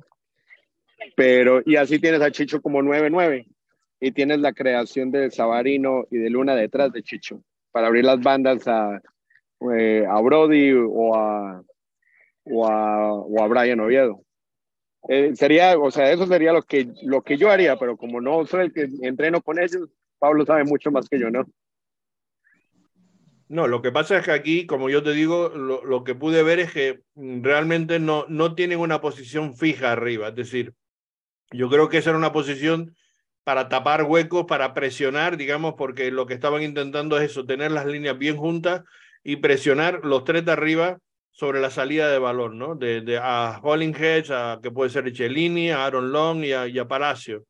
[1.16, 3.46] Pero, y así tienes a Chicho como 9-9
[4.00, 8.22] y tienes la creación de Sabarino y de Luna detrás de Chicho para abrir las
[8.22, 9.02] bandas a,
[9.72, 11.64] eh, a Brody o a,
[12.46, 14.24] o a, o a Brian Oviedo.
[15.10, 18.46] Eh, sería, o sea, eso sería lo que, lo que yo haría, pero como no
[18.46, 21.46] soy el que entreno con ellos, Pablo sabe mucho más que yo, ¿no?
[23.50, 26.42] No, lo que pasa es que aquí, como yo te digo, lo, lo, que pude
[26.42, 30.30] ver es que realmente no, no tienen una posición fija arriba.
[30.30, 30.74] Es decir,
[31.52, 32.96] yo creo que esa era una posición
[33.44, 37.86] para tapar huecos, para presionar, digamos, porque lo que estaban intentando es eso, tener las
[37.86, 38.84] líneas bien juntas
[39.24, 41.00] y presionar los tres de arriba
[41.32, 42.76] sobre la salida de balón, ¿no?
[42.76, 46.78] De, de a Hollinghead, a que puede ser Cellini, a Aaron Long y a, y
[46.78, 47.46] a Palacio.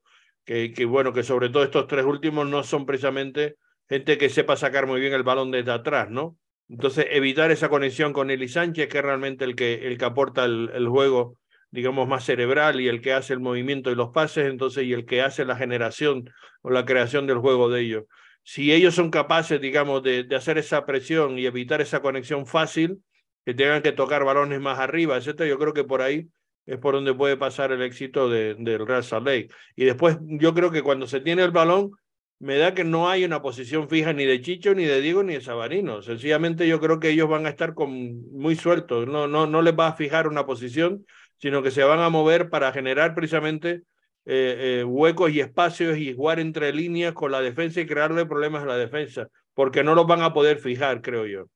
[0.46, 3.56] Que, que, bueno, que sobre todo estos tres últimos no son precisamente
[3.88, 6.38] gente que sepa sacar muy bien el balón desde atrás, ¿no?
[6.70, 10.46] Entonces, evitar esa conexión con Eli Sánchez, que es realmente el que, el que aporta
[10.46, 11.38] el, el juego
[11.74, 15.06] digamos, más cerebral y el que hace el movimiento y los pases, entonces, y el
[15.06, 16.30] que hace la generación
[16.62, 18.04] o la creación del juego de ellos.
[18.44, 23.02] Si ellos son capaces, digamos, de, hacer esa presión y evitar esa conexión fácil,
[23.46, 26.30] que tengan que tocar balones más arriba, etcétera, yo creo que por ahí
[26.66, 29.50] es por donde puede pasar el éxito de, del Real Salt Lake.
[29.76, 31.92] Y después, yo creo que cuando se tiene el balón,
[32.40, 35.34] me da que no hay una posición fija ni de Chicho, ni de Diego, ni
[35.36, 36.02] de Sabarino.
[36.02, 39.78] Sencillamente yo creo que ellos van a estar con, muy sueltos, no, no, no les
[39.78, 41.06] va a fijar una posición,
[41.38, 43.84] sino que se van a mover para generar precisamente
[44.26, 48.64] eh, eh, huecos y espacios y jugar entre líneas con la defensa y crearle problemas
[48.64, 51.48] a la defensa, porque no los van a poder fijar, creo yo.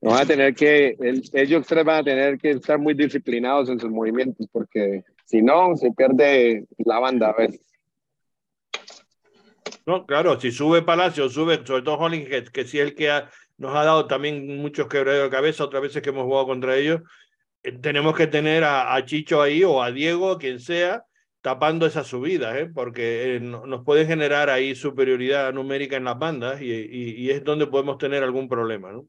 [0.00, 0.96] Van a tener que,
[1.32, 5.76] ellos tres van a tener que estar muy disciplinados en sus movimientos porque si no,
[5.76, 7.60] se pierde la banda a veces.
[9.86, 13.08] No, claro, si sube Palacio, sube sobre todo Hollinghead, que sí es el que
[13.58, 17.00] nos ha dado también muchos quebraderos de cabeza, otras veces que hemos jugado contra ellos,
[17.62, 21.04] eh, tenemos que tener a, Chicho ahí o a Diego, quien sea,
[21.42, 22.70] tapando esas subidas, ¿eh?
[22.72, 27.66] porque eh, nos puede generar ahí superioridad numérica en las bandas y, y, es donde
[27.66, 29.08] podemos tener algún problema, ¿no?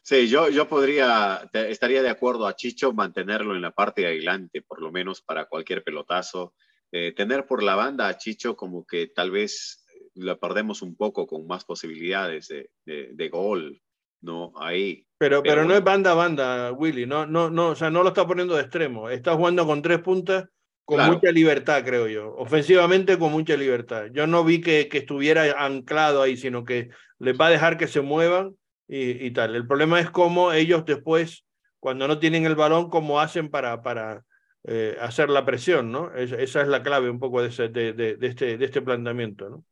[0.00, 4.62] Sí, yo, yo podría, estaría de acuerdo a Chicho mantenerlo en la parte de adelante,
[4.62, 6.54] por lo menos para cualquier pelotazo.
[6.90, 11.26] Eh, tener por la banda a Chicho como que tal vez la perdemos un poco
[11.26, 12.70] con más posibilidades de,
[13.12, 13.82] de, gol,
[14.22, 14.52] ¿no?
[14.56, 15.04] Ahí.
[15.18, 18.08] Pero, pero, no es banda a banda, Willy, no, no, no, o sea, no lo
[18.08, 20.48] está poniendo de extremo, está jugando con tres puntas
[20.88, 22.34] con mucha libertad, creo yo.
[22.36, 24.06] Ofensivamente con mucha libertad.
[24.10, 27.86] Yo no vi que, que, estuviera anclado ahí, sino que les va a dejar que
[27.86, 28.56] se muevan
[28.88, 29.54] y, tal.
[29.54, 31.44] El problema es cómo ellos después,
[31.78, 34.24] cuando no tienen el balón, cómo hacen para, para
[34.64, 36.10] eh, hacer la presión, ¿no?
[36.14, 39.64] esa es la clave un poco de, de, de, este, de este planteamiento, ¿no?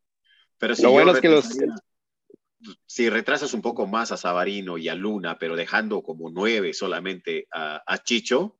[0.59, 1.49] Pero si Lo bueno es que los...
[2.85, 7.47] Si retrasas un poco más a Sabarino y a Luna, pero dejando como nueve solamente
[7.51, 8.59] a, a Chicho,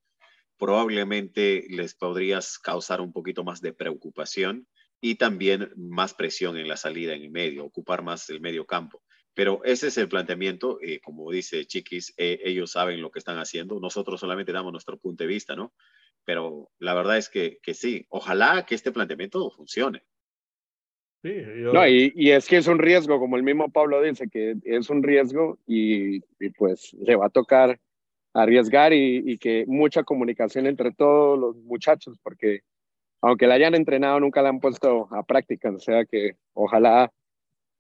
[0.59, 4.67] probablemente les podrías causar un poquito más de preocupación
[5.01, 9.03] y también más presión en la salida en el medio, ocupar más el medio campo.
[9.35, 13.39] Pero ese es el planteamiento, eh, como dice Chiquis, eh, ellos saben lo que están
[13.39, 15.75] haciendo, nosotros solamente damos nuestro punto de vista, ¿no?
[16.25, 20.05] Pero la verdad es que, que sí, ojalá que este planteamiento funcione.
[21.23, 24.55] Sí, No, y, y, es que es un riesgo, como el mismo Pablo dice, que
[24.65, 27.79] es un riesgo y, y pues le va a tocar
[28.37, 32.61] arriesgar y, que mucha comunicación entre todos los muchachos, porque
[33.23, 37.11] aunque la hayan entrenado, nunca la han puesto a práctica, o sea que ojalá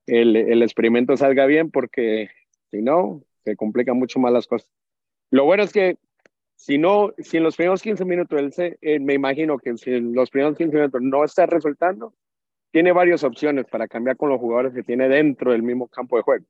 [0.06, 2.30] el, experimento salga bien, porque
[2.70, 4.70] si no, se complican mucho más las cosas.
[5.30, 5.98] Lo bueno es que
[6.54, 10.30] si no, si en los primeros 15 minutos, eh, me imagino que si en los
[10.30, 12.14] primeros 15 minutos no está resultando,
[12.72, 16.22] tiene varias opciones para cambiar con los jugadores que tiene dentro del mismo campo de
[16.22, 16.46] juego.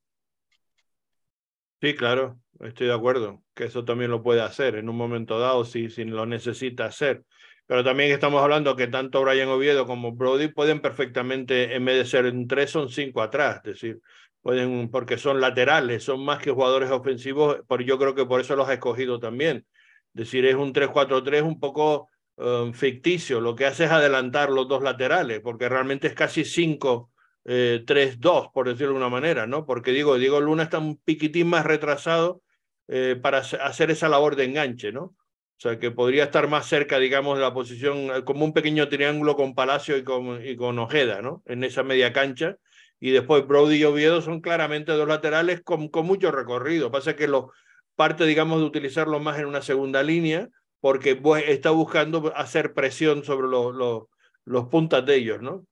[1.80, 5.64] Sí, claro, estoy de acuerdo, que eso también lo puede hacer en un momento dado
[5.64, 7.22] si, si lo necesita hacer.
[7.66, 12.04] Pero también estamos hablando que tanto Brian Oviedo como Brody pueden perfectamente, en vez de
[12.06, 13.56] ser en tres, son cinco atrás.
[13.58, 14.00] Es decir,
[14.40, 18.56] pueden, porque son laterales, son más que jugadores ofensivos, por, yo creo que por eso
[18.56, 19.66] los ha escogido también.
[20.14, 23.40] Es decir, es un 3-4-3 un poco um, ficticio.
[23.40, 27.10] Lo que hace es adelantar los dos laterales, porque realmente es casi 5
[27.48, 29.64] eh, 3-2, por decirlo de una manera, ¿no?
[29.64, 32.42] Porque digo, Diego Luna está un piquitín más retrasado
[32.88, 35.02] eh, para hacer esa labor de enganche, ¿no?
[35.02, 38.88] O sea, que podría estar más cerca, digamos, de la posición, eh, como un pequeño
[38.88, 41.42] triángulo con Palacio y con, y con Ojeda, ¿no?
[41.46, 42.56] En esa media cancha.
[42.98, 46.90] Y después Brody y Oviedo son claramente dos laterales con, con mucho recorrido.
[46.90, 47.52] Pasa que lo,
[47.94, 50.48] parte, digamos, de utilizarlo más en una segunda línea,
[50.80, 54.04] porque está buscando hacer presión sobre los,
[54.44, 55.64] los puntas de ellos, ¿no?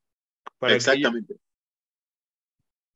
[0.61, 1.35] Exactamente.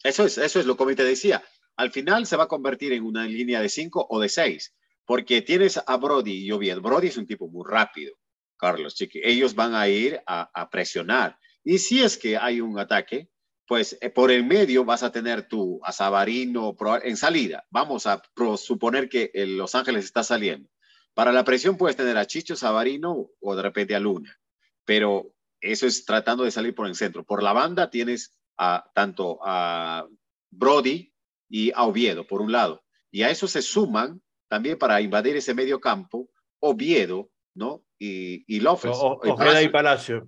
[0.04, 1.44] Eso es, eso es lo que te decía.
[1.76, 4.76] Al final se va a convertir en una línea de cinco o de seis,
[5.06, 6.82] porque tienes a Brody y Oviedo.
[6.82, 8.16] Brody es un tipo muy rápido,
[8.58, 9.22] Carlos, chiqui.
[9.24, 11.38] Ellos van a ir a, presionar.
[11.64, 13.30] Y si es que hay un ataque,
[13.66, 17.66] pues eh, por el medio vas a tener tú a Sabarino en salida.
[17.70, 18.22] Vamos a
[18.58, 20.70] suponer que Los Ángeles está saliendo.
[21.14, 24.40] Para la presión puedes tener a Chicho, Sabarino o de repente a Luna,
[24.86, 27.24] pero eso es tratando de salir por el centro.
[27.26, 30.06] Por la banda tienes a, tanto a
[30.52, 31.12] Brody
[31.50, 32.84] y a Oviedo, por un lado.
[33.10, 36.30] Y a eso se suman también para invadir ese medio campo
[36.60, 37.84] Oviedo, ¿no?
[37.98, 38.92] Y, y López.
[38.94, 40.28] Ojeda y Palacio.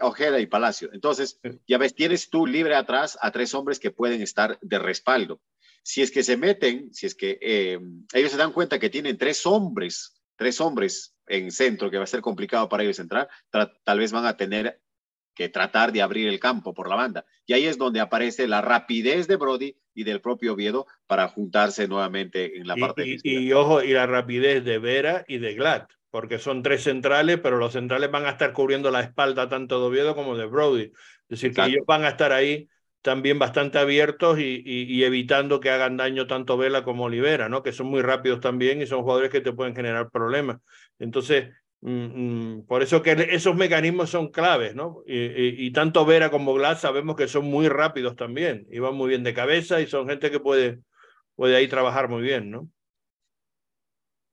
[0.00, 0.90] Ojeda y Palacio.
[0.94, 5.40] Entonces, ya ves, tienes tú libre atrás a tres hombres que pueden estar de respaldo.
[5.82, 7.78] Si es que se meten, si es que eh,
[8.14, 12.06] ellos se dan cuenta que tienen tres hombres, tres hombres en centro, que va a
[12.06, 13.28] ser complicado para ellos entrar,
[13.84, 14.80] tal vez van a tener
[15.34, 17.24] que tratar de abrir el campo por la banda.
[17.46, 21.88] Y ahí es donde aparece la rapidez de Brody y del propio Oviedo para juntarse
[21.88, 23.04] nuevamente en la parte.
[23.06, 27.38] Y, y, ojo, y la rapidez de Vera y de Glad, porque son tres centrales,
[27.42, 30.92] pero los centrales van a estar cubriendo la espalda tanto de Oviedo como de Brody.
[31.30, 32.68] Es decir, que ellos van a estar ahí
[33.02, 37.62] también bastante abiertos y, y, evitando que hagan daño tanto Vela como Olivera, ¿no?
[37.62, 40.58] que son muy rápidos también y son jugadores que te pueden generar problemas.
[40.98, 41.48] Entonces,
[41.80, 45.02] por eso que esos mecanismos son claves, ¿no?
[45.06, 49.24] Y, tanto Vera como Glass sabemos que son muy rápidos también, y van muy bien
[49.24, 50.80] de cabeza y son gente que puede,
[51.36, 52.70] puede ahí trabajar muy bien, ¿no?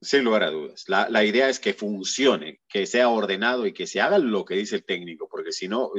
[0.01, 0.85] Sin lugar a dudas.
[0.87, 4.75] La, idea es que funcione, que sea ordenado y que se haga lo que dice
[4.75, 5.91] el técnico, porque si no,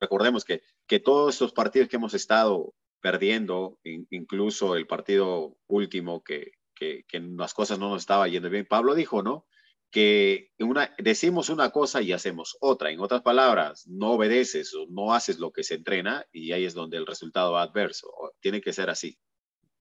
[0.00, 6.50] recordemos que, que todos estos partidos que hemos estado perdiendo, incluso el partido último que,
[6.74, 8.66] que, que las cosas no nos estaban yendo bien.
[8.66, 9.46] Pablo dijo, ¿no?
[9.90, 12.90] Que una, decimos una cosa y hacemos otra.
[12.90, 16.74] En otras palabras, no obedeces o no haces lo que se entrena y ahí es
[16.74, 18.08] donde el resultado va adverso.
[18.40, 19.18] Tiene que ser así.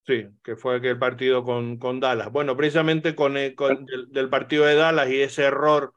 [0.05, 2.31] Sí, que fue aquel partido con, con Dallas.
[2.31, 5.93] Bueno, precisamente con, el, con del, partido de Dallas y ese error,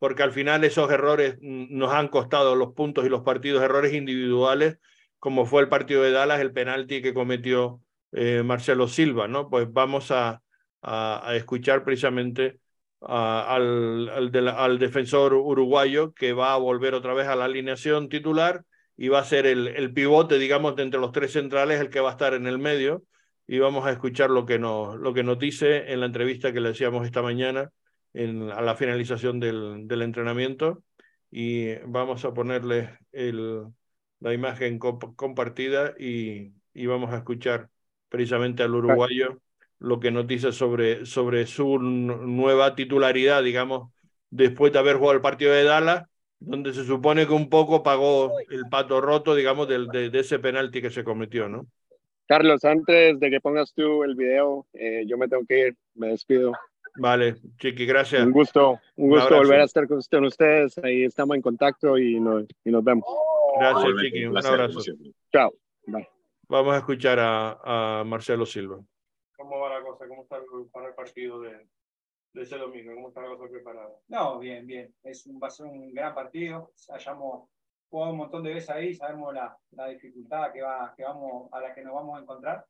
[0.00, 4.78] porque al final esos errores nos han costado los puntos y los partidos, errores individuales,
[5.20, 9.48] como fue el partido de Dallas, el penalti que cometió eh, Marcelo Silva, ¿no?
[9.48, 10.42] Pues vamos a,
[10.82, 12.58] a, a escuchar precisamente
[13.06, 18.64] al, al, al, defensor uruguayo que va a volver otra vez a la alineación titular
[18.96, 22.00] y va a ser el, el, pivote, digamos, de entre los tres centrales, el que
[22.00, 23.04] va a estar en el medio.
[23.46, 26.60] Y vamos a escuchar lo que nos, lo que nos dice en la entrevista que
[26.60, 27.70] le hacíamos esta mañana
[28.14, 30.84] en, a la finalización del, del entrenamiento.
[31.30, 33.64] Y vamos a ponerle el,
[34.20, 37.68] la imagen comp compartida y, y vamos a escuchar
[38.08, 39.40] precisamente al uruguayo
[39.82, 43.90] lo que nos dice sobre, sobre su nueva titularidad, digamos,
[44.30, 46.04] después de haber jugado el partido de Dallas,
[46.38, 50.38] donde se supone que un poco pagó el pato roto, digamos, del, de, de, ese
[50.38, 51.66] penalti que se cometió, ¿no?
[52.26, 56.08] Carlos, antes de que pongas tú el video, eh, yo me tengo que ir, me
[56.08, 56.52] despido.
[56.96, 58.24] Vale, Chiqui, gracias.
[58.24, 60.78] Un gusto, un gusto un volver a estar con ustedes.
[60.78, 63.04] Ahí estamos en contacto y nos, y nos vemos.
[63.58, 64.26] Gracias, Chiqui.
[64.26, 64.80] Un abrazo.
[65.32, 65.52] Chao.
[65.86, 66.08] Bye.
[66.48, 68.78] Vamos a escuchar a, a Marcelo Silva.
[69.42, 70.06] ¿Cómo va la cosa?
[70.06, 70.38] ¿Cómo está
[70.70, 71.66] para el partido de,
[72.32, 72.94] de ese domingo?
[72.94, 73.90] ¿Cómo está la cosa preparada?
[74.06, 74.94] No, bien, bien.
[75.02, 76.72] Es un, va a ser un gran partido.
[76.90, 77.48] Hayamos
[77.90, 81.60] jugado un montón de veces ahí, sabemos la, la dificultad que, va, que vamos, a
[81.60, 82.64] la que nos vamos a encontrar,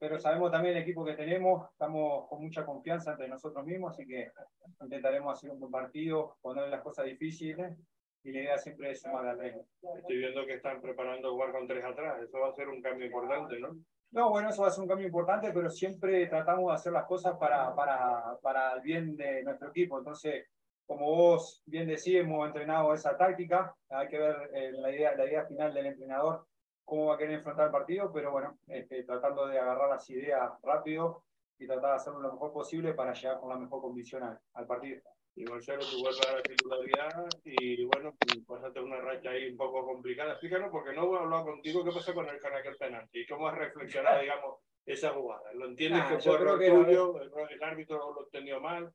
[0.00, 4.04] pero sabemos también el equipo que tenemos, estamos con mucha confianza entre nosotros mismos, así
[4.04, 4.32] que
[4.80, 7.78] intentaremos hacer un buen partido, poner las cosas difíciles
[8.24, 9.62] y la idea siempre es sumar al reino.
[9.96, 13.06] Estoy viendo que están preparando jugar con tres atrás, eso va a ser un cambio
[13.06, 13.76] importante, ¿no?
[14.14, 17.04] No, bueno, eso va a ser un cambio importante, pero siempre tratamos de hacer las
[17.04, 19.98] cosas para, para, para el bien de nuestro equipo.
[19.98, 20.46] Entonces,
[20.86, 23.74] como vos bien decís, hemos entrenado esa táctica.
[23.88, 26.46] Hay que ver eh, la, idea, la idea final del entrenador,
[26.84, 30.48] cómo va a querer enfrentar el partido, pero bueno, este, tratando de agarrar las ideas
[30.62, 31.24] rápido
[31.58, 34.66] y tratar de hacerlo lo mejor posible para llegar con la mejor condición al, al
[34.68, 35.00] partido
[35.36, 38.14] y Marcelo, tú vuelves a la titularidad y bueno,
[38.46, 40.32] pasaste una racha ahí un poco complicada.
[40.32, 43.20] Explícanos, porque no voy a hablar contigo, ¿qué pasó con el aquel penalti?
[43.20, 45.52] ¿Y cómo has reflexionado, digamos, esa jugada?
[45.54, 47.20] ¿Lo entiendes ah, que fue error tuyo?
[47.20, 48.92] El, el, árbitro lo entendió mal.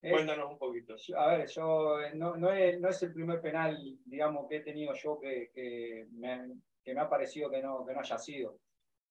[0.00, 0.94] Cuéntanos un poquito.
[1.16, 4.94] A ver, yo no, no, es, no es el primer penal, digamos, que he tenido
[4.94, 6.52] yo que, que, me,
[6.82, 8.58] que me ha parecido que no, que no haya sido.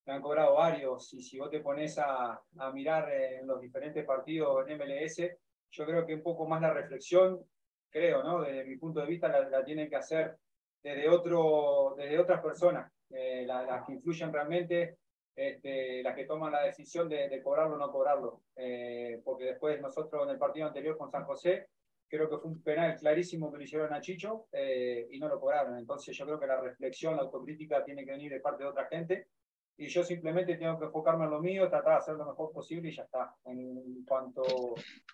[0.06, 4.06] Me han cobrado varios y si vos te pones a, a mirar en los diferentes
[4.06, 5.20] partidos en MLS,
[5.72, 7.44] yo creo que un poco más la reflexión,
[7.90, 8.42] creo, ¿no?
[8.42, 10.38] Desde mi punto de vista, la, la tienen que hacer
[10.82, 14.98] desde, otro, desde otras personas, eh, las, las, que influyen realmente,
[15.36, 18.42] este, las que toman la decisión de, de cobrarlo o no cobrarlo.
[18.56, 21.68] Eh, porque después nosotros en el partido anterior con San José,
[22.08, 25.40] creo que fue un penal clarísimo que le hicieron a Chicho eh, y no lo
[25.40, 25.78] cobraron.
[25.78, 28.86] Entonces yo creo que la reflexión, la autocrítica tiene que venir de parte de otra
[28.86, 29.28] gente
[29.78, 32.90] y yo simplemente tengo que enfocarme en lo mío, tratar de hacer lo mejor posible
[32.90, 33.36] y ya está.
[33.46, 34.44] En cuanto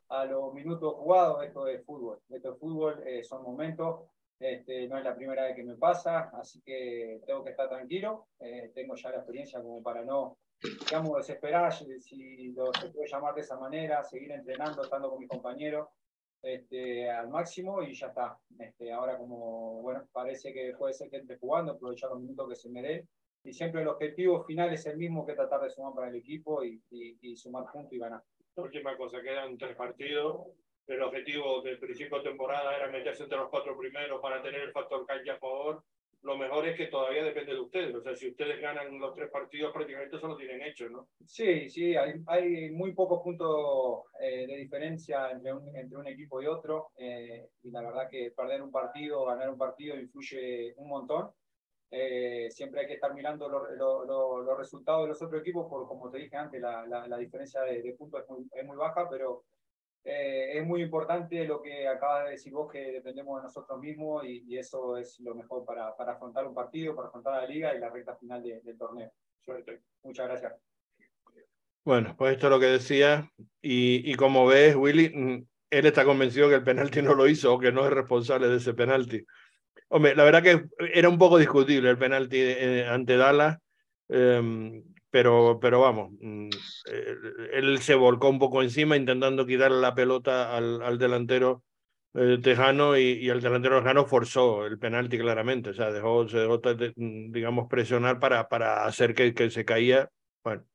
[0.10, 2.20] a los minutos jugados, esto es fútbol.
[2.30, 4.02] Esto es fútbol, eh, son momentos,
[4.40, 8.28] este, no es la primera vez que me pasa, así que tengo que estar tranquilo.
[8.40, 13.34] Eh, tengo ya la experiencia como para no, digamos, desesperar, si lo se puede llamar
[13.34, 15.88] de esa manera, seguir entrenando, estando con mis compañeros.
[16.44, 18.38] Este, al máximo y ya está.
[18.58, 22.56] Este, ahora como, bueno, parece que puede ser que entre jugando, aprovechar los minutos que
[22.56, 22.82] se me
[23.44, 26.64] y siempre el objetivo final es el mismo que tratar de sumar para el equipo
[26.64, 28.22] y, y, y sumar puntos y ganar.
[28.56, 30.48] Última cosa, quedan tres partidos.
[30.88, 34.72] El objetivo del principio de temporada era meterse entre los cuatro primeros para tener el
[34.72, 35.84] factor cancha a favor.
[36.24, 37.96] Lo mejor es que todavía depende de ustedes.
[37.96, 41.08] O sea, si ustedes ganan los tres partidos, prácticamente eso lo tienen hecho, ¿no?
[41.26, 46.42] Sí, sí, hay, hay muy pocos puntos eh, de diferencia entre un, entre un equipo
[46.42, 46.92] y otro.
[46.98, 51.32] Eh, y la verdad que perder un partido, ganar un partido, influye un montón.
[51.94, 55.68] Eh, siempre hay que estar mirando los lo, lo, lo resultados de los otros equipos,
[55.70, 58.66] por como te dije antes, la, la, la diferencia de, de, puntos es muy, es
[58.66, 59.44] muy baja, pero
[60.06, 64.24] eh, es muy importante lo que acabas de decir vos, que dependemos de nosotros mismos
[64.26, 67.76] y, y eso es lo mejor para, para, afrontar un partido, para afrontar la liga
[67.76, 69.12] y la recta final de, del torneo.
[69.42, 69.82] Suerte.
[70.04, 70.54] Muchas gracias.
[71.84, 73.30] Bueno, pues esto es lo que decía,
[73.62, 77.54] y, y como ves, Willy, mm, él está convencido que el penalti no lo hizo
[77.54, 79.26] o que no es responsable de ese penalti.
[79.90, 83.58] Hombre, la verdad que era un poco discutible el penalti eh, ante Dallas,
[84.10, 87.16] eh, pero, pero vamos, eh,
[87.54, 91.64] él se volcó un poco encima intentando quitarle la pelota al, al delantero
[92.14, 96.40] eh, tejano y, y, el delantero tejano forzó el penalti claramente, o sea, dejó, se
[96.40, 96.62] dejó,
[96.96, 100.10] digamos, presionar para, para hacer que, que se caía.
[100.44, 100.66] Bueno,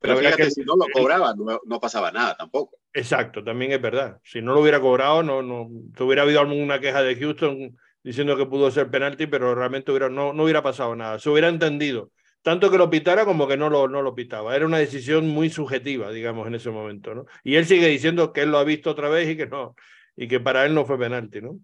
[0.00, 2.76] Pero fíjate, que, si no lo cobraba, no, pasaba nada tampoco.
[2.92, 4.18] Exacto, también es verdad.
[4.22, 5.70] Si no lo hubiera cobrado, no, no,
[6.00, 7.78] hubiera habido alguna queja de Houston
[8.08, 11.18] diciendo que pudo ser penalti, pero realmente hubiera, no, no hubiera pasado nada.
[11.18, 12.10] Se hubiera entendido.
[12.40, 14.56] Tanto que lo pitara como que no lo, no lo pitaba.
[14.56, 17.14] Era una decisión muy subjetiva, digamos, en ese momento.
[17.14, 17.26] ¿no?
[17.44, 19.74] Y él sigue diciendo que él lo ha visto otra vez y que no,
[20.16, 21.58] y que para él no fue penalti, ¿no?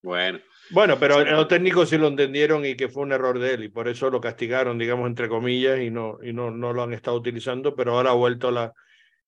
[0.00, 0.38] Bueno.
[0.70, 3.68] Bueno, pero los técnicos sí lo entendieron y que fue un error de él y
[3.68, 7.16] por eso lo castigaron, digamos, entre comillas, y no, y no, no lo han estado
[7.16, 8.72] utilizando, pero ahora ha vuelto a la,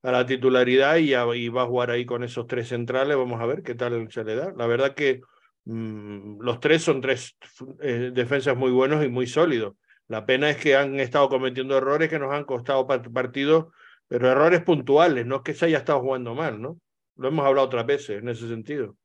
[0.04, 3.16] a la titularidad y, va a jugar ahí con esos tres centrales.
[3.16, 4.52] Vamos a ver qué tal se le da.
[4.56, 5.22] La verdad que
[5.66, 7.36] los tres son tres
[7.80, 9.74] eh, defensas muy buenos y muy sólidos.
[10.08, 13.72] La pena es que han estado cometiendo errores que nos han costado partidos,
[14.06, 16.78] pero errores puntuales, no es que se haya estado jugando mal, ¿no?
[17.16, 18.96] Lo hemos hablado otras veces en ese sentido.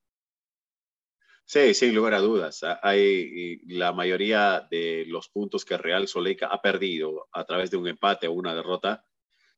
[1.46, 2.62] Sí, sin lugar a dudas.
[2.84, 7.88] Hay la mayoría de los puntos que Real Soleica ha perdido a través de un
[7.88, 9.04] empate o una derrota,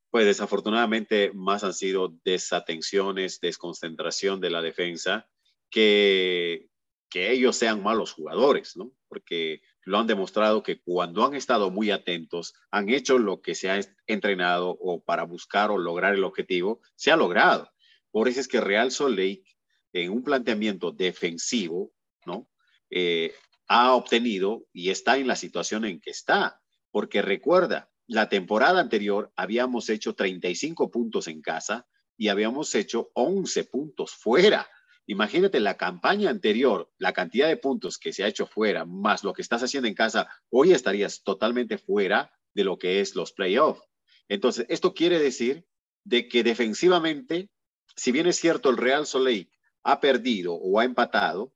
[0.09, 5.27] pues desafortunadamente más han sido desatenciones, desconcentración de la defensa
[5.69, 6.69] que,
[7.11, 8.93] que ellos sean malos jugadores, ¿no?
[9.09, 13.69] Porque lo han demostrado que cuando han estado muy atentos, han hecho lo que se
[13.69, 17.69] ha entrenado o para buscar o lograr el objetivo, se ha logrado.
[18.11, 19.43] Por eso es que Real Salt Lake,
[19.91, 21.91] en un planteamiento defensivo,
[22.25, 22.49] ¿no?
[22.89, 23.33] Eh,
[23.67, 26.61] ha obtenido y está en la situación en que está.
[26.91, 31.87] Porque recuerda, la temporada anterior habíamos hecho 35 puntos en casa
[32.17, 34.69] y habíamos hecho 11 puntos fuera.
[35.07, 39.33] Imagínate la campaña anterior, la cantidad de puntos que se ha hecho fuera, más lo
[39.33, 43.81] que estás haciendo en casa, hoy estarías totalmente fuera de lo que es los playoffs.
[44.29, 45.65] Entonces, esto quiere decir
[46.03, 47.49] de que defensivamente,
[47.95, 49.51] si bien es cierto el Real Soleil
[49.83, 51.53] ha perdido o ha empatado,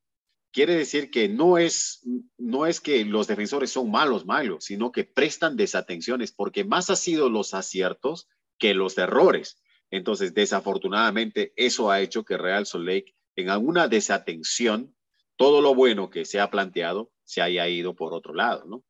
[0.51, 2.01] quiere decir que no es,
[2.37, 6.95] no es que los defensores son malos, malos, sino que prestan desatenciones, porque más ha
[6.95, 8.27] sido los aciertos
[8.57, 9.61] que los errores.
[9.91, 14.95] Entonces, desafortunadamente, eso ha hecho que Real Soleil en alguna desatención,
[15.35, 18.83] todo lo bueno que se ha planteado se haya ido por otro lado, ¿no?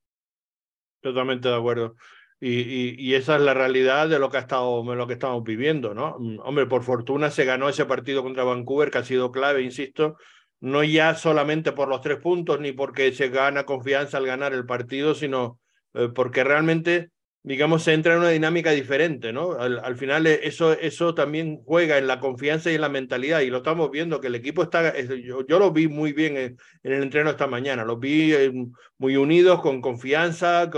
[1.01, 1.95] Totalmente de acuerdo.
[2.39, 6.17] Y, esa es la realidad de lo que, ha estado, lo que estamos viviendo, ¿no?
[6.19, 10.17] Mm, hombre, por fortuna se ganó ese partido contra Vancouver, que ha sido clave, insisto,
[10.59, 14.65] no ya solamente por los tres puntos, ni porque se gana confianza al ganar el
[14.65, 15.59] partido, sino
[15.93, 17.09] eh, porque realmente
[17.45, 19.51] digamos, se entra en una dinámica diferente, ¿no?
[19.51, 23.51] Al, final eh, eso, eso también juega en la confianza y en la mentalidad y
[23.51, 27.03] lo estamos viendo, que el equipo está, yo, yo lo vi muy bien en, el
[27.03, 28.51] entreno esta mañana, los vi eh,
[28.97, 30.71] muy unidos, con confianza,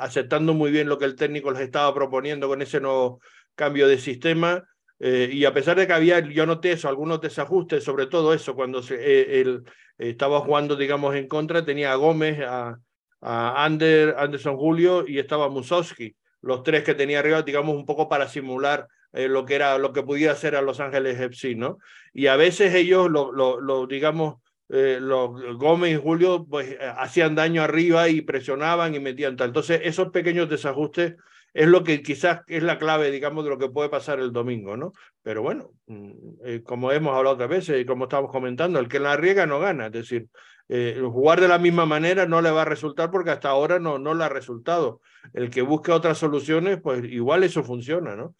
[0.00, 3.20] aceptando muy bien lo que el técnico les estaba proponiendo con ese nuevo
[3.54, 4.64] cambio de sistema.
[4.98, 8.54] Eh, y a pesar de que había, yo noté eso, algunos desajustes, sobre todo eso,
[8.54, 9.64] cuando se, él
[9.98, 12.80] estaba jugando, digamos, en contra, tenía a Gómez, a
[13.20, 18.28] Ander, Anderson Julio y estaba Musowski, los tres que tenía arriba, digamos, un poco para
[18.28, 21.78] simular eh, lo que era, lo que podía hacer a Los Ángeles FC, ¿no?
[22.12, 24.36] Y a veces ellos, lo, lo, digamos,
[24.68, 29.48] eh, los Gómez y Julio, pues eh, hacían daño arriba y presionaban y metían tal.
[29.48, 31.14] Entonces, esos pequeños desajustes
[31.54, 34.76] es lo que quizás es la clave, digamos, de lo que puede pasar el domingo,
[34.76, 34.92] ¿no?
[35.22, 39.16] Pero bueno, mm, como hemos hablado otras veces y como estamos comentando, el que la
[39.16, 40.28] riega no gana, es decir,
[40.68, 43.98] eh, jugar de la misma manera no le va a resultar porque hasta ahora no,
[43.98, 45.00] no le ha resultado.
[45.32, 48.34] El que busque otras soluciones, pues igual eso funciona, ¿no?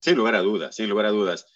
[0.00, 1.46] Sin lugar a dudas, sin lugar a dudas.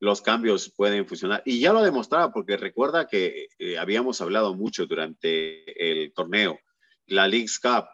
[0.00, 1.42] Los cambios pueden funcionar.
[1.44, 6.58] Y ya lo demostraba porque recuerda que eh, habíamos hablado mucho durante el torneo.
[7.06, 7.86] La League's Cup,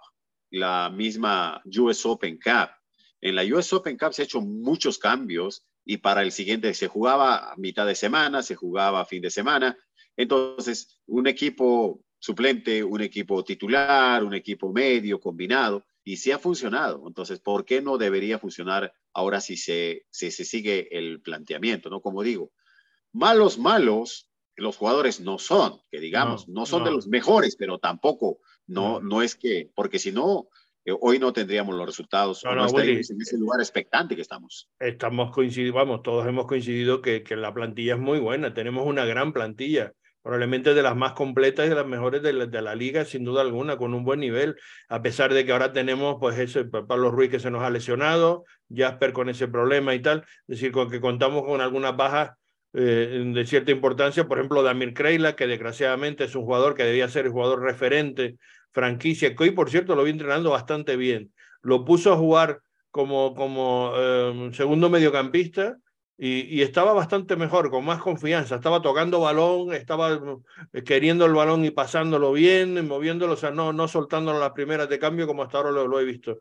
[0.51, 2.71] la misma US Open Cup.
[3.21, 6.89] En la US Open Cup se han hecho muchos cambios y para el siguiente se
[6.89, 9.77] jugaba a mitad de semana, se jugaba a fin de semana
[10.17, 17.05] entonces, un equipo suplente, un equipo titular, un equipo medio, combinado, y sí ha funcionado.
[17.07, 21.91] Entonces, ¿por qué no debería funcionar ahora si se, se sigue el planteamiento?
[21.91, 22.01] ¿no?
[22.01, 22.51] Como digo,
[23.13, 28.39] malos, malos, los jugadores no son, que digamos, no, son de los mejores, pero tampoco,
[28.67, 30.49] no, no, es que, porque si no,
[30.85, 34.71] eh, hoy no tendríamos los resultados, no, en ese lugar expectante que estamos.
[34.79, 35.33] Estamos
[35.73, 39.93] vamos, todos hemos coincidido que, que la plantilla es muy buena, tenemos una gran plantilla
[40.25, 43.77] probablemente de las más completas y de las mejores de la, liga, sin duda alguna,
[43.77, 44.57] con un buen nivel,
[44.89, 48.47] a pesar de que ahora tenemos pues ese Pablo Ruiz que se nos ha lesionado,
[48.75, 52.31] Jasper con ese problema y tal, es decir, con que contamos con algunas bajas
[52.73, 57.07] eh, de cierta importancia, por ejemplo, Damir Kreila, que desgraciadamente es un jugador que debía
[57.11, 58.39] ser el jugador referente,
[58.73, 61.35] franquicia, que hoy, por cierto, lo vi entrenando bastante bien.
[61.61, 65.77] Lo puso a jugar como, como eh, segundo mediocampista
[66.17, 68.57] y, estaba bastante mejor, con más confianza.
[68.57, 70.21] Estaba tocando balón, estaba
[70.73, 74.89] eh, queriendo el balón y pasándolo bien, moviéndolo, o sea, no, no soltándolo las primeras
[74.89, 76.39] de cambio como hasta ahora lo, he visto.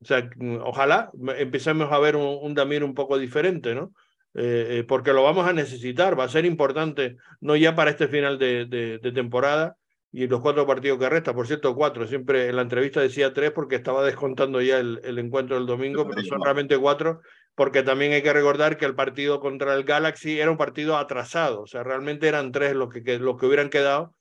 [0.00, 0.28] O sea,
[0.62, 3.92] ojalá empecemos a ver un, Damir un poco diferente, ¿no?
[4.34, 8.08] Eh, eh, porque lo vamos a necesitar, va a ser importante, no ya para este
[8.08, 9.76] final de, de, temporada
[10.10, 13.52] y los cuatro partidos que resta, por cierto, cuatro, siempre en la entrevista decía tres
[13.52, 17.20] porque estaba descontando ya el, el encuentro del domingo, pero son realmente cuatro,
[17.54, 21.62] porque también hay que recordar que el partido contra el Galaxy era un partido atrasado,
[21.62, 24.14] o sea, realmente eran tres los que, los que hubieran quedado,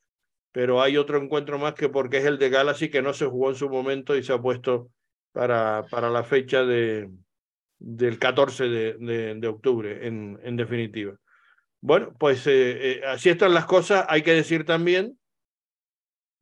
[0.51, 3.49] pero hay otro encuentro más que porque es el de Galaxy que no se jugó
[3.49, 4.89] en su momento y se ha puesto
[5.31, 7.09] para, para la fecha de,
[7.79, 11.17] del 14 de, de, octubre, en, definitiva.
[11.81, 12.51] Bueno, pues eh,
[12.91, 14.05] eh, así están las cosas.
[14.07, 15.19] Hay que decir también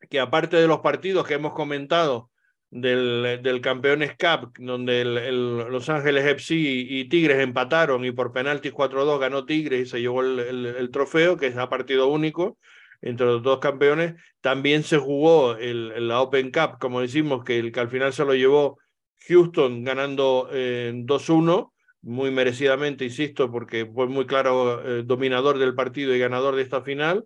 [0.10, 2.31] que aparte de los partidos que hemos comentado
[2.72, 8.74] del, del Campeones Cup, donde el, Los Ángeles FC y, Tigres empataron y por penaltis
[8.74, 12.58] 4-2 ganó Tigres y se llevó el, el, trofeo, que es a partido único
[13.02, 14.16] entre los dos campeones.
[14.40, 18.24] También se jugó el, la Open Cup, como decimos, que, el, que al final se
[18.24, 18.80] lo llevó
[19.28, 21.72] Houston ganando eh, 2-1,
[22.04, 26.82] muy merecidamente, insisto, porque fue muy claro eh, dominador del partido y ganador de esta
[26.82, 27.26] final.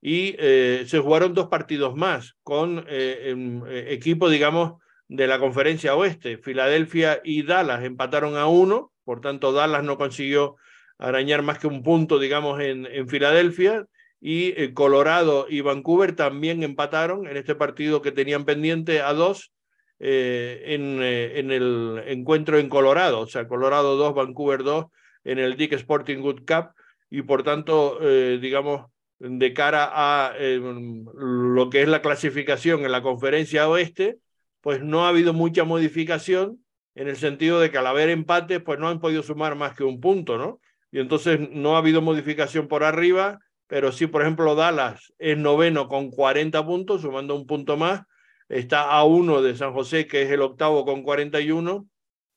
[0.00, 4.74] Y eh, se jugaron dos partidos más con eh, em, equipo, digamos,
[5.08, 6.38] de la conferencia oeste.
[6.38, 10.56] Filadelfia y Dallas empataron a uno, por tanto Dallas no consiguió
[10.98, 13.86] arañar más que un punto, digamos, en, en Filadelfia
[14.26, 19.52] y eh, Colorado y Vancouver también empataron en este partido que tenían pendiente a dos
[19.98, 24.86] eh, en, eh, en, el encuentro en Colorado, o sea, Colorado 2, Vancouver 2
[25.24, 26.70] en el Dick Sporting Good Cup
[27.10, 33.68] y por tanto, digamos, de cara a lo que es la clasificación en la conferencia
[33.68, 34.18] oeste,
[34.64, 36.58] pues no ha habido mucha modificación
[36.96, 39.84] en el sentido de que al haber empates, pues no han podido sumar más que
[39.84, 40.60] un punto, ¿no?
[40.90, 45.88] Y entonces no ha habido modificación por arriba pero sí, por ejemplo, Dallas es noveno
[45.88, 48.02] con 40 puntos, sumando un punto más,
[48.48, 51.88] está a uno de San José, que es el octavo con 41,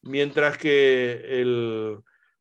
[0.04, 1.98] mientras que el,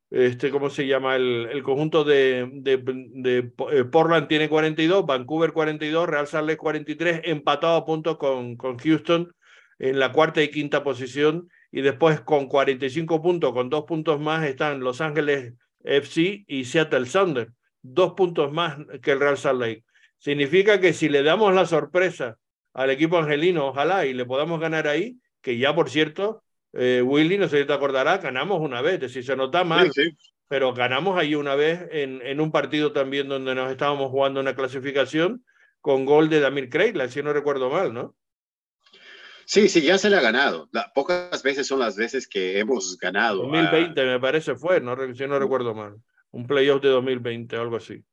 [0.09, 1.15] este, ¿cómo se llama?
[1.17, 7.21] El, el conjunto de, de, eh, Portland tiene 42, Vancouver 42, Real Salt Lake 43,
[7.25, 9.33] empatado a puntos con, con Houston
[9.79, 14.45] en la cuarta y quinta posición, y después con 45 puntos, con dos puntos más,
[14.45, 15.53] están Los Ángeles
[15.83, 17.49] FC y Seattle Thunder
[17.93, 19.83] dos puntos más que el Real Salt Lake.
[20.17, 22.37] Significa que si le damos la sorpresa
[22.73, 27.37] al equipo angelino, ojalá, y le podamos ganar ahí, que ya por cierto, eh, Willy,
[27.37, 29.91] no sé si te acordará, ganamos una vez, decir, se nota mal,
[30.47, 34.55] pero ganamos ahí una vez en, en un partido también donde nos estábamos jugando una
[34.55, 35.43] clasificación
[35.81, 38.15] con gol de Damir Kreitla, si no recuerdo mal, ¿no?
[39.49, 40.69] Sí, sí, ya se le ha ganado.
[40.93, 43.43] pocas veces son las veces que hemos ganado.
[43.43, 45.95] 2020 me parece fue, no, si no recuerdo mal
[46.31, 48.03] un playoff de 2020, algo así.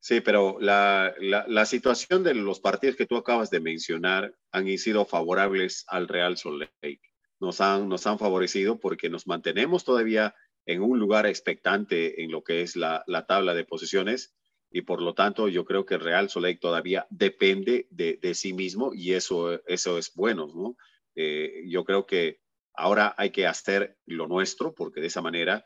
[0.00, 5.04] Sí, pero la, la, situación de los partidos que tú acabas de mencionar han sido
[5.04, 7.00] favorables al Real Salt Lake.
[7.38, 10.34] Nos han, nos han favorecido porque nos mantenemos todavía
[10.66, 14.34] en un lugar expectante en lo que es la, la tabla de posiciones
[14.72, 18.52] y por lo tanto yo creo que el Real Lake todavía depende de, de sí
[18.52, 20.76] mismo y eso, eso es bueno, ¿no?
[21.14, 22.40] Eh, yo creo que
[22.74, 25.64] ahora hay que hacer lo nuestro porque de esa manera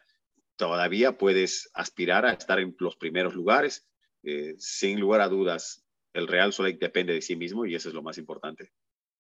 [0.56, 3.88] todavía puedes aspirar a estar en los primeros lugares.
[4.24, 7.94] Eh, sin lugar a dudas, el Real Salt depende de sí mismo y eso es
[7.94, 8.72] lo más importante.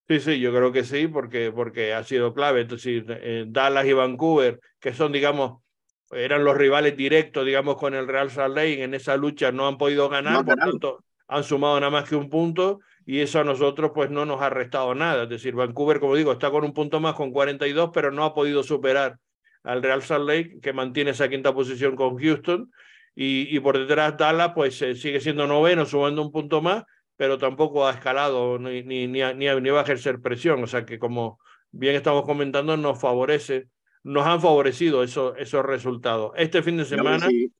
[0.08, 2.62] Sí, sí, yo creo que sí, porque, porque ha sido clave.
[2.62, 5.62] Entonces, eh, Dallas y Vancouver, que son, digamos,
[6.10, 9.78] eran los rivales directos, digamos, con el Real Salt Lake en esa lucha, no han
[9.78, 13.92] podido ganar, por tanto, han sumado nada más que un punto y eso a nosotros,
[13.94, 15.22] pues, no nos ha restado nada.
[15.22, 18.34] Es decir, Vancouver, como digo, está con un punto más, con 42, pero no ha
[18.34, 19.18] podido superar
[19.62, 22.70] al Real Salt Lake, que mantiene esa quinta posición con Houston.
[23.14, 26.82] Y, y por detrás Dallas, pues eh, sigue siendo noveno, sumando un punto más,
[27.16, 30.62] pero tampoco ha escalado ni, ni, ni, ni, va a ejercer presión.
[30.64, 31.38] O sea que, como
[31.70, 33.68] bien estamos comentando, nos favorece,
[34.06, 36.32] nos han favorecido eso, esos resultados.
[36.36, 37.26] Este fin de semana.
[37.26, 37.52] si,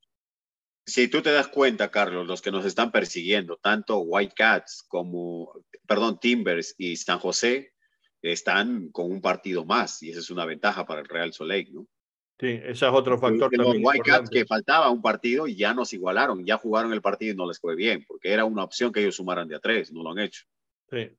[0.87, 5.53] si, tú te das cuenta, Carlos, los que nos están persiguiendo, tanto White Cats como,
[5.89, 7.73] perdón, Timbers y San José,
[8.23, 11.89] están con un partido más y esa es una ventaja para el Real Soleil, ¿no?
[12.39, 13.83] Sí, ese es otro factor también.
[13.83, 17.37] Los Whitecaps que faltaba un partido y ya nos igualaron, ya jugaron el partido y
[17.37, 20.05] no les fue bien, porque era una opción que ellos sumaran de a tres, no
[20.05, 20.45] lo han hecho.
[20.91, 21.11] Sí,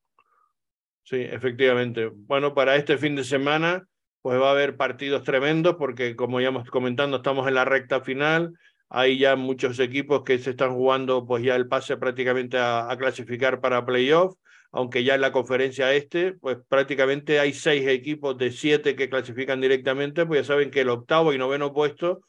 [1.04, 2.10] sí, efectivamente.
[2.14, 3.90] Bueno, para este fin de semana,
[4.28, 8.02] pues va a haber partidos tremendos, porque como ya hemos comentando, estamos en la recta
[8.02, 8.60] final.
[8.90, 12.98] Hay ya muchos equipos que se están jugando, pues ya el pase prácticamente a, a
[12.98, 14.36] clasificar para playoff
[14.74, 19.62] aunque ya en la conferencia este, pues prácticamente hay seis equipos de siete que clasifican
[19.62, 22.20] directamente, pues ya saben que el octavo y noveno puesto,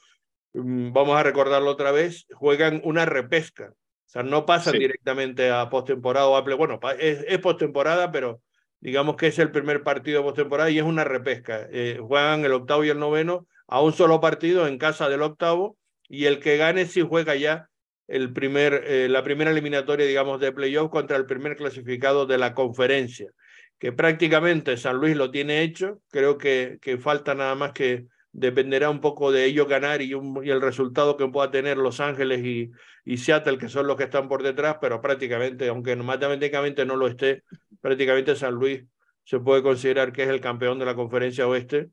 [0.53, 3.73] mm, vamos a recordarlo otra vez, juegan una repesca.
[3.73, 6.57] O sea, no pasan directamente a postemporada o a play.
[6.57, 8.41] Bueno, es, es postemporada, pero
[8.81, 11.67] digamos que es el primer partido postemporada y es una repesca.
[11.71, 15.77] Eh, juegan el octavo y el noveno a un solo partido en casa del octavo
[16.09, 17.69] y el que gane sí juega ya
[18.07, 22.55] el primer, eh, la primera eliminatoria, digamos, de playoff contra el primer clasificado de la
[22.55, 23.31] conferencia,
[23.79, 26.01] que prácticamente San Luis lo tiene hecho.
[26.11, 28.07] Creo que, que falta nada más que
[28.39, 32.71] dependerá un poco de ellos ganar y, el resultado que pueda tener Los Ángeles y,
[33.05, 37.09] y, Seattle, que son los que están por detrás, pero prácticamente, aunque matemáticamente no lo
[37.09, 37.43] esté,
[37.81, 38.85] prácticamente San Luis
[39.25, 41.91] se puede considerar que es el campeón de la conferencia oeste,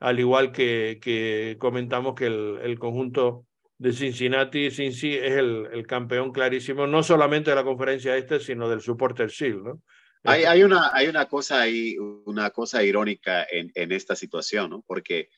[0.00, 3.44] al igual que, comentamos que el, conjunto
[3.76, 8.68] de Cincinnati, Cincy es el, el, campeón clarísimo, no solamente de la conferencia este, sino
[8.68, 9.82] del Supporter Shield, ¿no?
[10.24, 14.84] Hay, hay, una, hay una cosa ahí, una cosa irónica en, en esta situación, ¿no?
[14.86, 15.28] Porque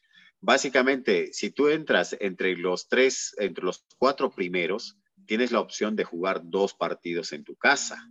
[0.40, 6.04] básicamente, si tú entras entre los tres, entre los cuatro primeros, tienes la opción de
[6.04, 8.08] jugar dos partidos en tu casa,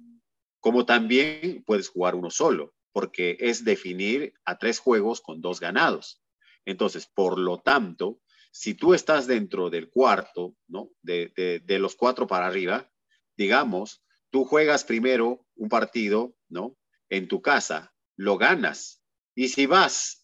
[0.59, 6.21] como también puedes jugar uno solo, porque es definir a tres juegos con dos ganados.
[6.65, 8.21] Entonces, por lo tanto,
[8.51, 10.91] si tú estás dentro del cuarto, ¿no?
[11.01, 12.89] De, de, los cuatro para arriba,
[13.37, 16.75] digamos, tú juegas primero un partido, ¿no?
[17.09, 19.01] En tu casa, lo ganas.
[19.35, 20.18] Y si vas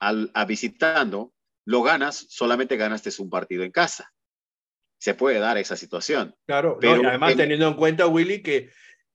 [0.00, 1.32] al, a visitando,
[1.64, 4.12] lo ganas, solamente ganaste un partido en casa.
[4.98, 6.34] Se puede dar esa situación.
[6.46, 8.70] Claro, pero además teniendo en cuenta, Willy, que,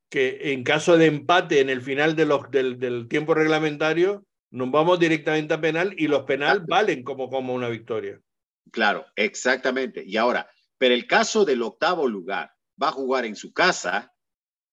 [0.09, 4.69] que en caso de empate en el final de los, del, del tiempo reglamentario, nos
[4.69, 8.19] vamos directamente a penal y los penal valen como, como una victoria.
[8.71, 10.03] Claro, exactamente.
[10.05, 12.51] Y ahora, pero el caso del octavo lugar
[12.82, 14.13] va a jugar en su casa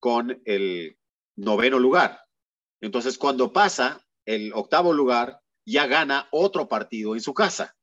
[0.01, 0.99] con el
[1.37, 2.21] noveno lugar.
[2.81, 7.77] Entonces, cuando pasa el octavo lugar, ya gana otro partido en su casa.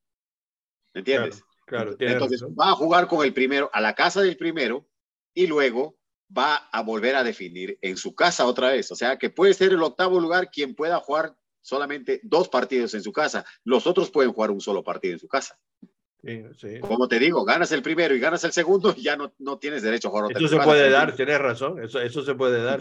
[0.93, 1.43] ¿Me entiendes?
[1.65, 4.87] Claro, Entonces, va a jugar con el primero, a la casa del primero,
[5.33, 5.97] y luego
[6.35, 8.91] va a volver a definir en su casa otra vez.
[8.91, 13.03] O sea, que puede ser el octavo lugar quien pueda jugar solamente dos partidos en
[13.03, 13.45] su casa.
[13.63, 15.57] Los otros pueden jugar un solo partido en su casa.
[16.81, 20.07] Como te digo, ganas el primero y ganas el segundo, ya no, no tienes derecho
[20.07, 22.79] a jugar Eso se puede dar, tienes razón, eso, eso se puede dar.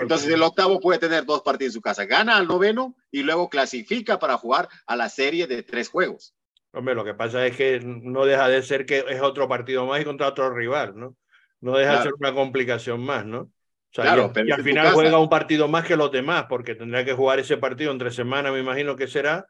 [0.00, 3.50] Entonces, el octavo puede tener dos partidos en su casa, gana al noveno y luego
[3.50, 6.34] clasifica para jugar a la serie de tres juegos.
[6.72, 10.00] Hombre, lo que pasa es que no deja de ser que es otro partido más
[10.00, 11.14] y contra otro rival, ¿no?
[11.60, 13.50] No deja de ser una complicación más, ¿no?
[13.90, 17.38] claro, y, al final juega un partido más que los demás, porque tendrá que jugar
[17.38, 19.46] ese partido entre semana, me imagino que será,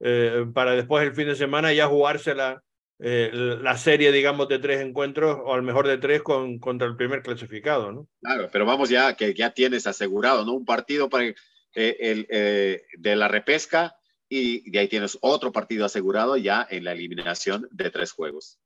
[0.00, 2.62] eh, para después el fin de semana ya jugársela
[2.98, 6.96] eh, la serie, digamos, de tres encuentros, o al mejor de tres con, contra el
[6.96, 8.08] primer clasificado, ¿no?
[8.22, 10.54] Claro, pero vamos ya, que ya tienes asegurado, ¿no?
[10.54, 11.34] Un partido para, eh,
[11.74, 13.96] el, eh, de la repesca
[14.28, 18.58] y de ahí tienes otro partido asegurado ya en la eliminación de tres juegos.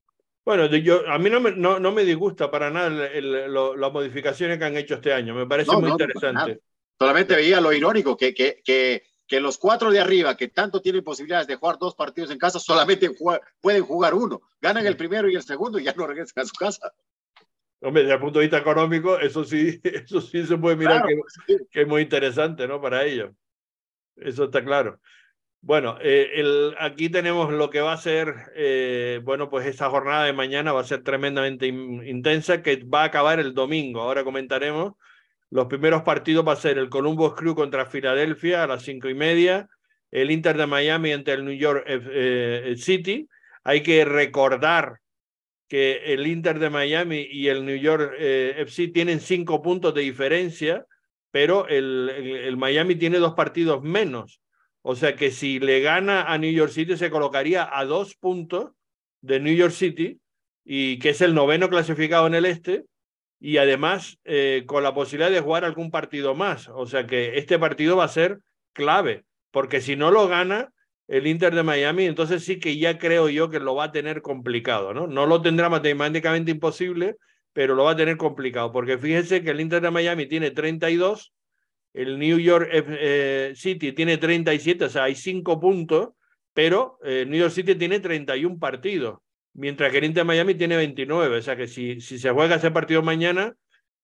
[0.45, 4.65] Bueno, yo, a mí no me, no, no me disgusta para nada las modificaciones que
[4.65, 6.61] han hecho este año, me parece muy interesante.
[6.99, 11.05] Solamente veía lo irónico, que, que, que que los cuatro de arriba, que tanto tienen
[11.05, 13.09] posibilidades de jugar dos partidos en casa, solamente
[13.61, 14.43] pueden jugar uno.
[14.61, 16.93] Ganan el primero y el segundo y ya no regresan a su casa.
[17.81, 21.81] Hombre, desde el punto de vista económico, eso sí, eso sí se puede mirar que,
[21.81, 22.81] es muy interesante, ¿no?
[22.83, 23.31] Para ellos.
[24.17, 24.99] Eso está claro.
[25.61, 30.25] Bueno, eh, el, aquí tenemos lo que va a ser, eh, bueno, pues esta jornada
[30.25, 34.01] de mañana va a ser tremendamente intensa, que va a acabar el domingo.
[34.01, 34.95] Ahora comentaremos
[35.51, 39.15] los primeros partidos va a ser el Columbus Crew contra Filadelfia a las cinco y
[39.15, 39.69] media,
[40.11, 43.29] el Inter de Miami ante el New York eh, City.
[43.65, 45.01] Hay que recordar
[45.69, 50.03] que el Inter de Miami y el New York eh, FC tienen cinco puntos de
[50.03, 50.87] diferencia,
[51.31, 54.41] pero el, el, Miami tiene dos partidos menos.
[54.83, 58.73] O sea que si le gana a New York City se colocaría a dos puntos
[59.21, 60.21] de New York City
[60.65, 62.85] y que es el noveno clasificado en el este
[63.41, 66.69] y además eh, con la posibilidad de jugar algún partido más.
[66.69, 68.41] O sea que este partido va a ser
[68.73, 70.73] clave, porque si no lo gana
[71.09, 74.23] el Inter de Miami, entonces sí que ya creo yo que lo va a tener
[74.23, 75.09] complicado, ¿no?
[75.09, 77.17] No lo tendrá matemáticamente imposible,
[77.53, 81.33] pero lo va a tener complicado, porque fíjense que el Inter de Miami tiene 32,
[81.95, 86.11] el New York eh, City tiene 37, o sea, hay cinco puntos,
[86.55, 89.19] pero eh, New York City tiene 31 partidos
[89.55, 91.39] mientras que el Inter Miami tiene 29.
[91.39, 93.55] O sea que si, si se juega ese partido mañana,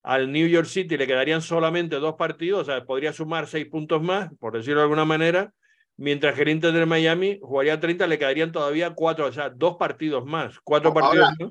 [0.03, 4.01] al New York City le quedarían solamente dos partidos, o sea, podría sumar seis puntos
[4.03, 5.53] más, por decirlo de alguna manera,
[5.97, 9.76] mientras que el Inter de Miami jugaría 30, le quedarían todavía cuatro, o sea, dos
[9.76, 11.51] partidos más, cuatro partidos más,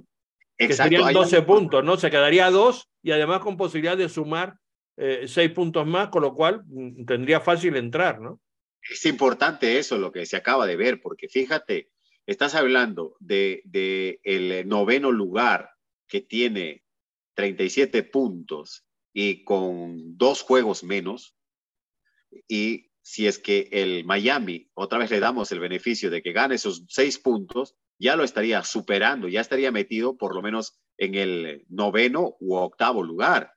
[0.58, 1.98] que serían 12 puntos, ¿no?
[1.98, 4.56] Se quedaría dos y además con posibilidad de sumar
[4.98, 8.40] eh, seis puntos más, con lo cual mm, tendría fácil entrar, ¿no?
[8.90, 11.90] Es importante eso, lo que se acaba de ver, porque fíjate,
[12.28, 15.72] Estás hablando de, de el noveno lugar
[16.08, 16.84] que tiene
[17.36, 21.36] 37 puntos y con dos juegos menos.
[22.48, 26.56] y si es que el Miami, otra vez le damos el beneficio de que gane
[26.56, 31.66] esos seis puntos, ya lo estaría superando, ya estaría metido por lo menos en el
[31.70, 33.54] noveno u octavo lugar.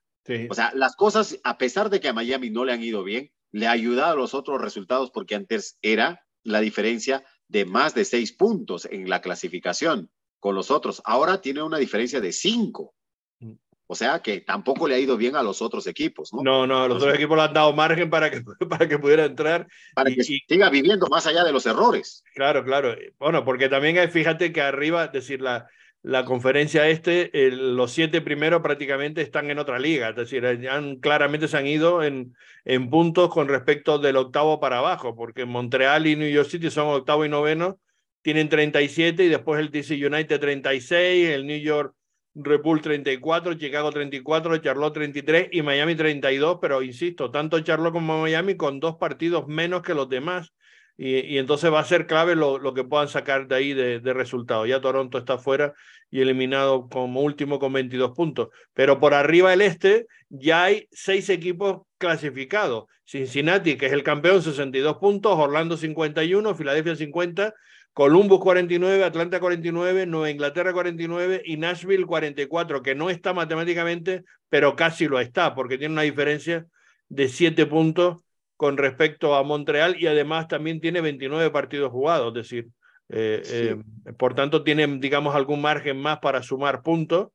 [0.51, 3.33] O sea, las cosas, a pesar de que a Miami no le han ido bien,
[3.51, 8.05] le ha ayudado a los otros resultados porque antes era la diferencia de más de
[8.05, 11.03] seis puntos en la clasificación con los otros.
[11.05, 12.95] Ahora tiene una diferencia de cinco.
[13.41, 13.55] Mm.
[13.87, 16.43] O sea que tampoco le ha ido bien a los otros equipos, ¿no?
[16.43, 19.67] No, no, los otros equipos le han dado margen para que, para que pudiera entrar.
[19.95, 22.23] Para que siga viviendo más allá de los errores.
[22.35, 22.95] Claro, claro.
[23.19, 25.69] Bueno, porque también fíjate que arriba, es decir, la,
[26.03, 31.49] la conferencia este, los siete primeros prácticamente están en otra liga, es decir, han, claramente
[31.49, 32.35] se han ido en,
[32.65, 36.89] en puntos con respecto del octavo para abajo, porque Montreal y New York City son
[36.89, 37.81] octavo y noveno,
[38.23, 41.95] tienen 37 y después el DC United 36, el New York
[42.35, 48.21] Red Bull 34, Chicago 34, Charlotte 33 y Miami 32, pero insisto, tanto Charlotte como
[48.21, 50.53] Miami con dos partidos menos que los demás.
[51.01, 54.13] Y, entonces va a ser clave lo, lo que puedan sacar de ahí de, de
[54.13, 54.69] resultados.
[54.69, 55.73] Ya Toronto está fuera
[56.11, 58.49] y eliminado como último con 22 puntos.
[58.75, 62.87] Pero por arriba del este ya hay seis equipos clasificados.
[63.05, 67.55] Cincinnati, que es el campeón, 62 puntos, Orlando 51, Filadelfia 50,
[67.93, 74.77] Columbus 49, Atlanta 49, Nueva Inglaterra 49 y Nashville 44, que no está matemáticamente, pero
[74.77, 76.67] casi lo está, porque tiene una diferencia
[77.09, 78.19] de 7 puntos
[78.59, 82.67] con respecto a Montreal y además también tiene 29 partidos jugados, es decir,
[83.09, 83.77] eh, eh,
[84.19, 87.29] por tanto tiene, digamos, algún margen más para sumar puntos.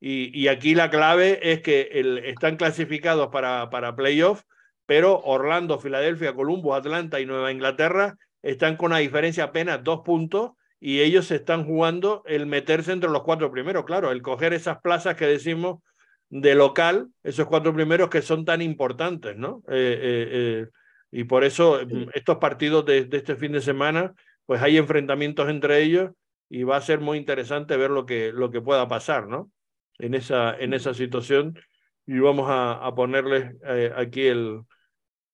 [0.00, 4.42] Y, y aquí la clave es que el, están clasificados para, para playoff,
[4.86, 10.52] pero Orlando, Filadelfia, Columbus, Atlanta y Nueva Inglaterra están con una diferencia apenas dos puntos
[10.80, 13.84] y ellos están jugando el meterse entre los cuatro primeros.
[13.84, 15.82] Claro, el coger esas plazas que decimos
[16.30, 19.62] de local, esos cuatro primeros que son tan importantes, ¿no?
[19.68, 20.66] Eh, eh, eh,
[21.10, 24.14] y por eso mm, estos partidos de, de, este fin de semana,
[24.46, 26.12] pues hay enfrentamientos entre ellos
[26.48, 29.50] y va a ser muy interesante ver lo que, lo que pueda pasar, ¿no?
[29.98, 31.58] En esa, en esa situación.
[32.06, 33.54] Y vamos a, a ponerles
[33.94, 34.62] aquí el,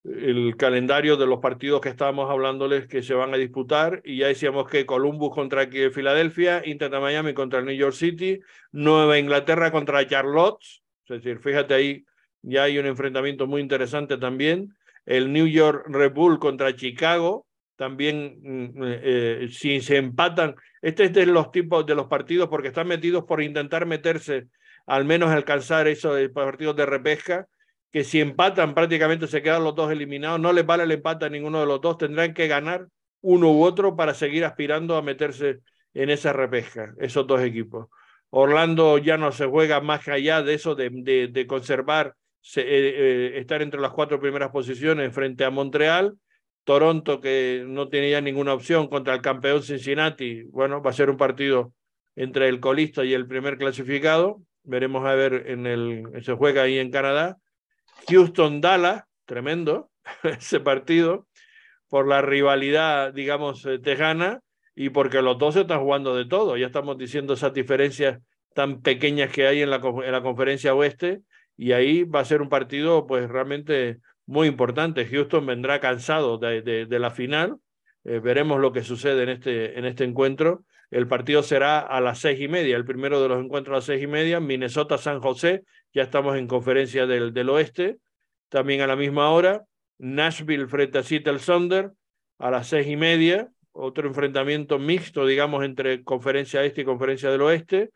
[0.05, 4.29] el calendario de los partidos que estábamos hablándoles que se van a disputar y ya
[4.29, 8.41] decíamos que Columbus contra Filadelfia, Inter de Miami contra el New York City,
[8.73, 10.65] Nueva Inglaterra contra Charlotte,
[11.15, 12.05] es decir, fíjate ahí,
[12.43, 14.75] ya hay un enfrentamiento muy interesante también.
[15.05, 17.47] El New York Red Bull contra Chicago,
[17.77, 22.69] también mm, eh, si se empatan, este es de los tipos de los partidos porque
[22.69, 24.49] están metidos por intentar meterse,
[24.87, 27.47] al menos alcanzar esos partidos de repesca,
[27.93, 31.31] que si empatan prácticamente se quedan los dos eliminados, no les vale el empate a
[31.31, 32.89] ninguno de los dos, tendrán que ganar
[33.21, 35.61] uno u otro para seguir aspirando a meterse
[35.95, 37.89] en esa repesca, esos dos equipos.
[38.31, 40.91] Orlando ya no se juega más allá de eso, de,
[41.31, 42.15] de, conservar,
[42.57, 46.17] eh, eh, estar entre las cuatro primeras posiciones frente a Montreal.
[46.65, 51.17] Toronto, que no tenía ninguna opción contra el campeón Cincinnati, bueno, va a ser un
[51.17, 51.73] partido
[52.17, 54.43] entre el colista y el primer clasificado.
[54.65, 57.37] Veremos a ver en el, se juega ahí en Canadá.
[58.09, 59.91] Houston Dallas, tremendo
[60.25, 61.29] ese partido,
[61.89, 64.41] por la rivalidad, digamos, eh, tejana
[64.77, 66.57] y porque los dos están jugando de todo.
[66.57, 68.21] Ya estamos diciendo esas diferencias
[68.55, 71.23] tan pequeñas que hay en la, en la conferencia oeste
[71.57, 75.07] y ahí va a ser un partido pues realmente muy importante.
[75.07, 77.57] Houston vendrá cansado de, de, la final.
[78.05, 80.65] Eh, veremos lo que sucede en este, en este encuentro.
[80.91, 83.85] El partido será a las seis y media, el primero de los encuentros a las
[83.85, 87.97] seis y media, Minnesota-San José, ya estamos en conferencia del, del oeste,
[88.49, 89.65] también a la misma hora,
[89.99, 91.91] Nashville frente a Seattle Thunder
[92.39, 97.43] a las seis y media, otro enfrentamiento mixto, digamos, entre Conferencia Este y Conferencia del
[97.43, 97.91] Oeste,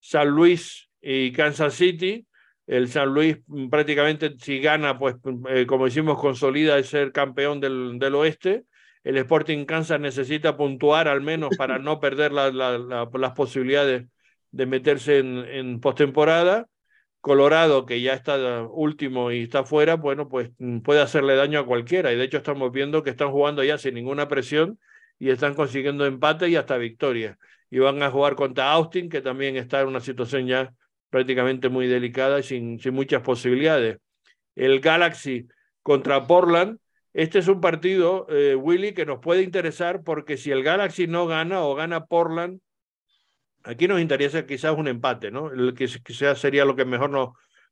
[0.00, 2.26] San Luis y Kansas City.
[2.66, 5.16] El San Luis mm, prácticamente si gana, pues
[5.48, 8.64] eh, como decimos, consolida de ser campeón del, del Oeste.
[9.02, 12.78] El Sporting Kansas necesita puntuar al menos para no perder la, la,
[13.12, 14.06] las posibilidades
[14.50, 16.66] de meterse en, en postemporada.
[17.20, 21.66] Colorado, que ya está último y está fuera, bueno, pues mm, puede hacerle daño a
[21.66, 22.12] cualquiera.
[22.12, 24.78] Y de hecho estamos viendo que están jugando ya sin ninguna presión
[25.18, 27.38] y están consiguiendo empate y hasta victoria.
[27.70, 30.72] Y van a jugar contra Austin, que también está en una situación ya
[31.10, 33.98] prácticamente muy delicada y sin, sin muchas posibilidades.
[34.54, 35.48] El Galaxy
[35.82, 36.78] contra Portland.
[37.12, 41.28] Este es un partido, eh, Willy, que nos puede interesar porque si el Galaxy no
[41.28, 42.60] gana o gana Portland,
[43.62, 45.52] aquí nos interesa quizás un empate, ¿no?
[45.52, 47.30] El que quizás sería lo que mejor nos,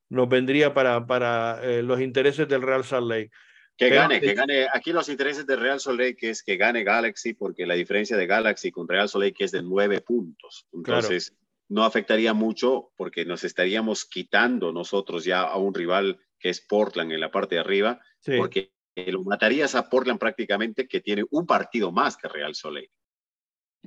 [0.09, 3.31] nos vendría para, para eh, los intereses del Real Salt Lake.
[3.77, 4.67] Que gane, que gane.
[4.73, 8.27] Aquí los intereses del Real Salt Lake es que gane Galaxy, porque la diferencia de
[8.27, 10.67] Galaxy con Real Salt Lake es de nueve puntos.
[10.73, 11.35] Entonces,
[11.69, 17.13] no afectaría mucho porque nos estaríamos quitando nosotros ya a un rival que es Portland
[17.13, 18.01] en la parte de arriba,
[18.37, 22.91] porque lo matarías a Portland prácticamente, que tiene un partido más que Real Soleil.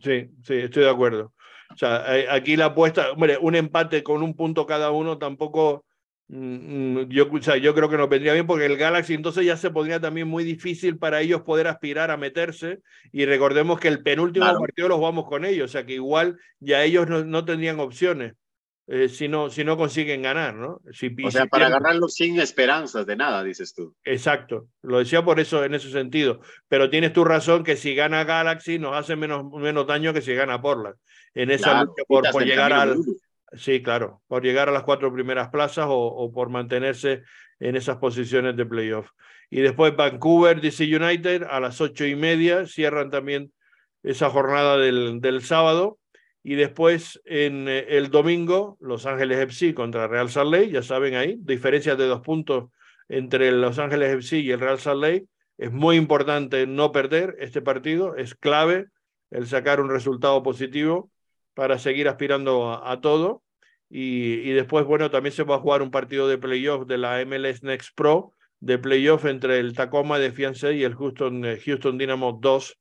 [0.01, 1.33] Sí, sí, estoy de acuerdo.
[1.71, 5.84] O sea, aquí la apuesta, hombre, un empate con un punto cada uno tampoco,
[6.27, 9.69] yo, o sea, yo creo que nos vendría bien porque el Galaxy entonces ya se
[9.69, 12.79] pondría también muy difícil para ellos poder aspirar a meterse
[13.11, 16.83] y recordemos que el penúltimo partido los vamos con ellos, o sea que igual ya
[16.83, 18.33] ellos no, no tendrían opciones.
[18.87, 20.79] Eh, si, no, si no consiguen ganar, ¿no?
[20.91, 23.95] Si, o sea, para ganarlo sin esperanzas de nada, dices tú.
[24.03, 26.39] Exacto, lo decía por eso, en ese sentido.
[26.67, 30.35] Pero tienes tu razón que si gana Galaxy nos hace menos, menos daño que si
[30.35, 30.95] gana Portland.
[31.33, 32.97] En esa lucha por, por llegar al...
[33.57, 37.23] Sí, claro, por llegar a las cuatro primeras plazas o, por mantenerse
[37.59, 39.09] en esas posiciones de playoff.
[39.49, 43.51] Y después Vancouver, DC United, a las ocho y media, cierran también
[44.03, 45.99] esa jornada del, del sábado
[46.47, 51.15] y después en eh, el domingo, Los Ángeles FC contra Real Salt Lake, ya saben
[51.15, 52.69] ahí, diferencias de dos puntos
[53.09, 55.25] entre Los Ángeles FC y el Real Salt Lake.
[55.57, 58.89] Es muy importante no perder este partido, es clave
[59.31, 61.09] el sacar un resultado positivo
[61.55, 63.41] para seguir aspirando a, todo.
[63.89, 67.23] Y, y, después, bueno, también se va a jugar un partido de playoff de la
[67.25, 71.97] MLS Next Pro, de playoff entre el Tacoma de Fiancé y el Houston, eh, Houston
[71.97, 72.79] Dynamo 2.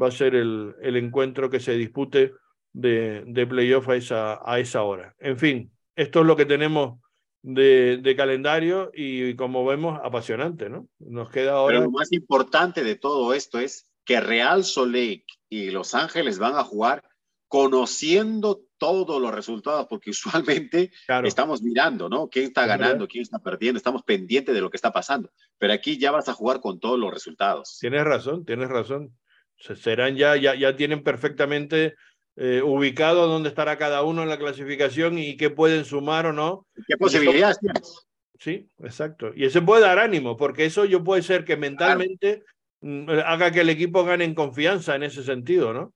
[0.00, 2.32] Va a ser el, el encuentro que se dispute
[2.72, 5.14] de, de playoff a esa, a esa hora.
[5.18, 6.98] En fin, esto es lo que tenemos
[7.42, 10.88] de, de, calendario y como vemos, apasionante, ¿no?
[10.98, 11.76] Nos queda ahora.
[11.76, 16.56] Pero lo más importante de todo esto es que Real Soleil y Los Ángeles van
[16.56, 17.04] a jugar
[17.48, 20.10] conociendo todos los resultados, porque
[20.50, 20.90] usualmente
[21.24, 22.28] estamos mirando, ¿no?
[22.28, 23.08] ¿Quién está ganando?
[23.08, 23.78] ¿Quién está perdiendo?
[23.78, 25.30] Estamos pendientes de lo que está pasando.
[25.58, 27.78] Pero aquí ya vas a jugar con todos los resultados.
[27.80, 29.16] Tienes razón, tienes razón.
[29.56, 31.94] Serán ya, ya, ya tienen perfectamente
[32.36, 36.66] eh, ubicado dónde estará cada uno en la clasificación y qué pueden sumar o no.
[36.86, 38.06] ¿Qué posibilidades tienes?
[38.38, 39.30] Sí, exacto.
[39.34, 42.42] Y eso puede dar ánimo, porque eso yo puede ser que mentalmente
[42.80, 45.94] mm, haga que el equipo gane en confianza en ese sentido, ¿no?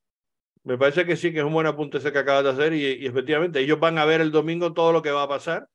[0.68, 3.06] Me parece que sí, que es un buen apunte ese que acabas de hacer y,
[3.06, 5.66] efectivamente ellos van a ver el domingo todo lo que va a pasar.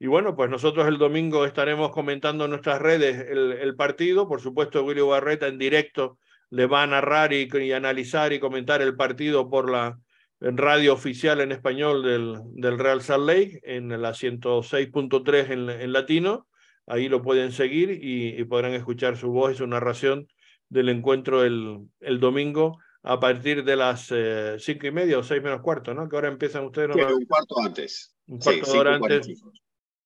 [0.00, 4.26] Y bueno, pues nosotros el domingo estaremos comentando en nuestras redes el, partido.
[4.26, 6.18] Por supuesto, Willy Barreta en directo
[6.50, 9.96] le va a narrar y, analizar y comentar el partido por la
[10.40, 16.48] radio oficial en español del, del Real Salt Lake, en la 106.3 en, en, latino.
[16.88, 20.26] Ahí lo pueden seguir y, y, podrán escuchar su voz y su narración
[20.68, 25.42] del encuentro el, el domingo a partir de las eh, cinco y media o seis
[25.42, 26.08] menos cuarto, ¿no?
[26.08, 26.88] Que ahora empiezan ustedes.
[26.88, 26.94] ¿no?
[26.94, 28.16] Sí, un cuarto antes.
[28.26, 29.42] Un cuarto sí, hora antes.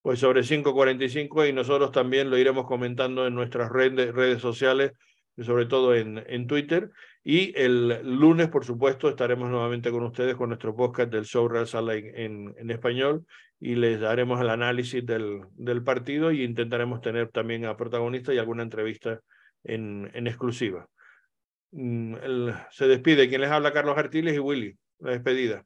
[0.02, 4.92] Pues sobre 5.45 y nosotros también lo iremos comentando en nuestras redes, redes sociales
[5.44, 6.90] sobre todo en, en Twitter.
[7.22, 11.66] Y el lunes, por supuesto, estaremos nuevamente con ustedes con nuestro podcast del show Real
[11.66, 13.26] Sala en, en, español
[13.58, 18.38] y les daremos el análisis del, del partido y intentaremos tener también a protagonistas y
[18.38, 19.20] alguna entrevista
[19.64, 20.88] en, en exclusiva.
[21.72, 24.78] Mm, el, se despide quien les habla, Carlos Artiles y Willy.
[24.98, 25.64] La despedida.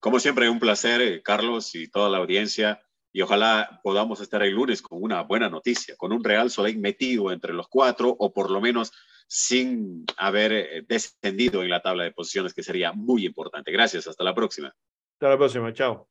[0.00, 2.80] Como siempre, un placer, eh, Carlos, y toda la audiencia
[3.12, 7.30] y ojalá podamos estar el lunes con una buena noticia, con un Real Soleil metido
[7.30, 8.92] entre los cuatro o por lo menos
[9.28, 13.70] sin haber eh, descendido en la tabla de posiciones, que sería muy importante.
[13.70, 14.74] Gracias, hasta la próxima.
[15.14, 16.08] Hasta la próxima, chao.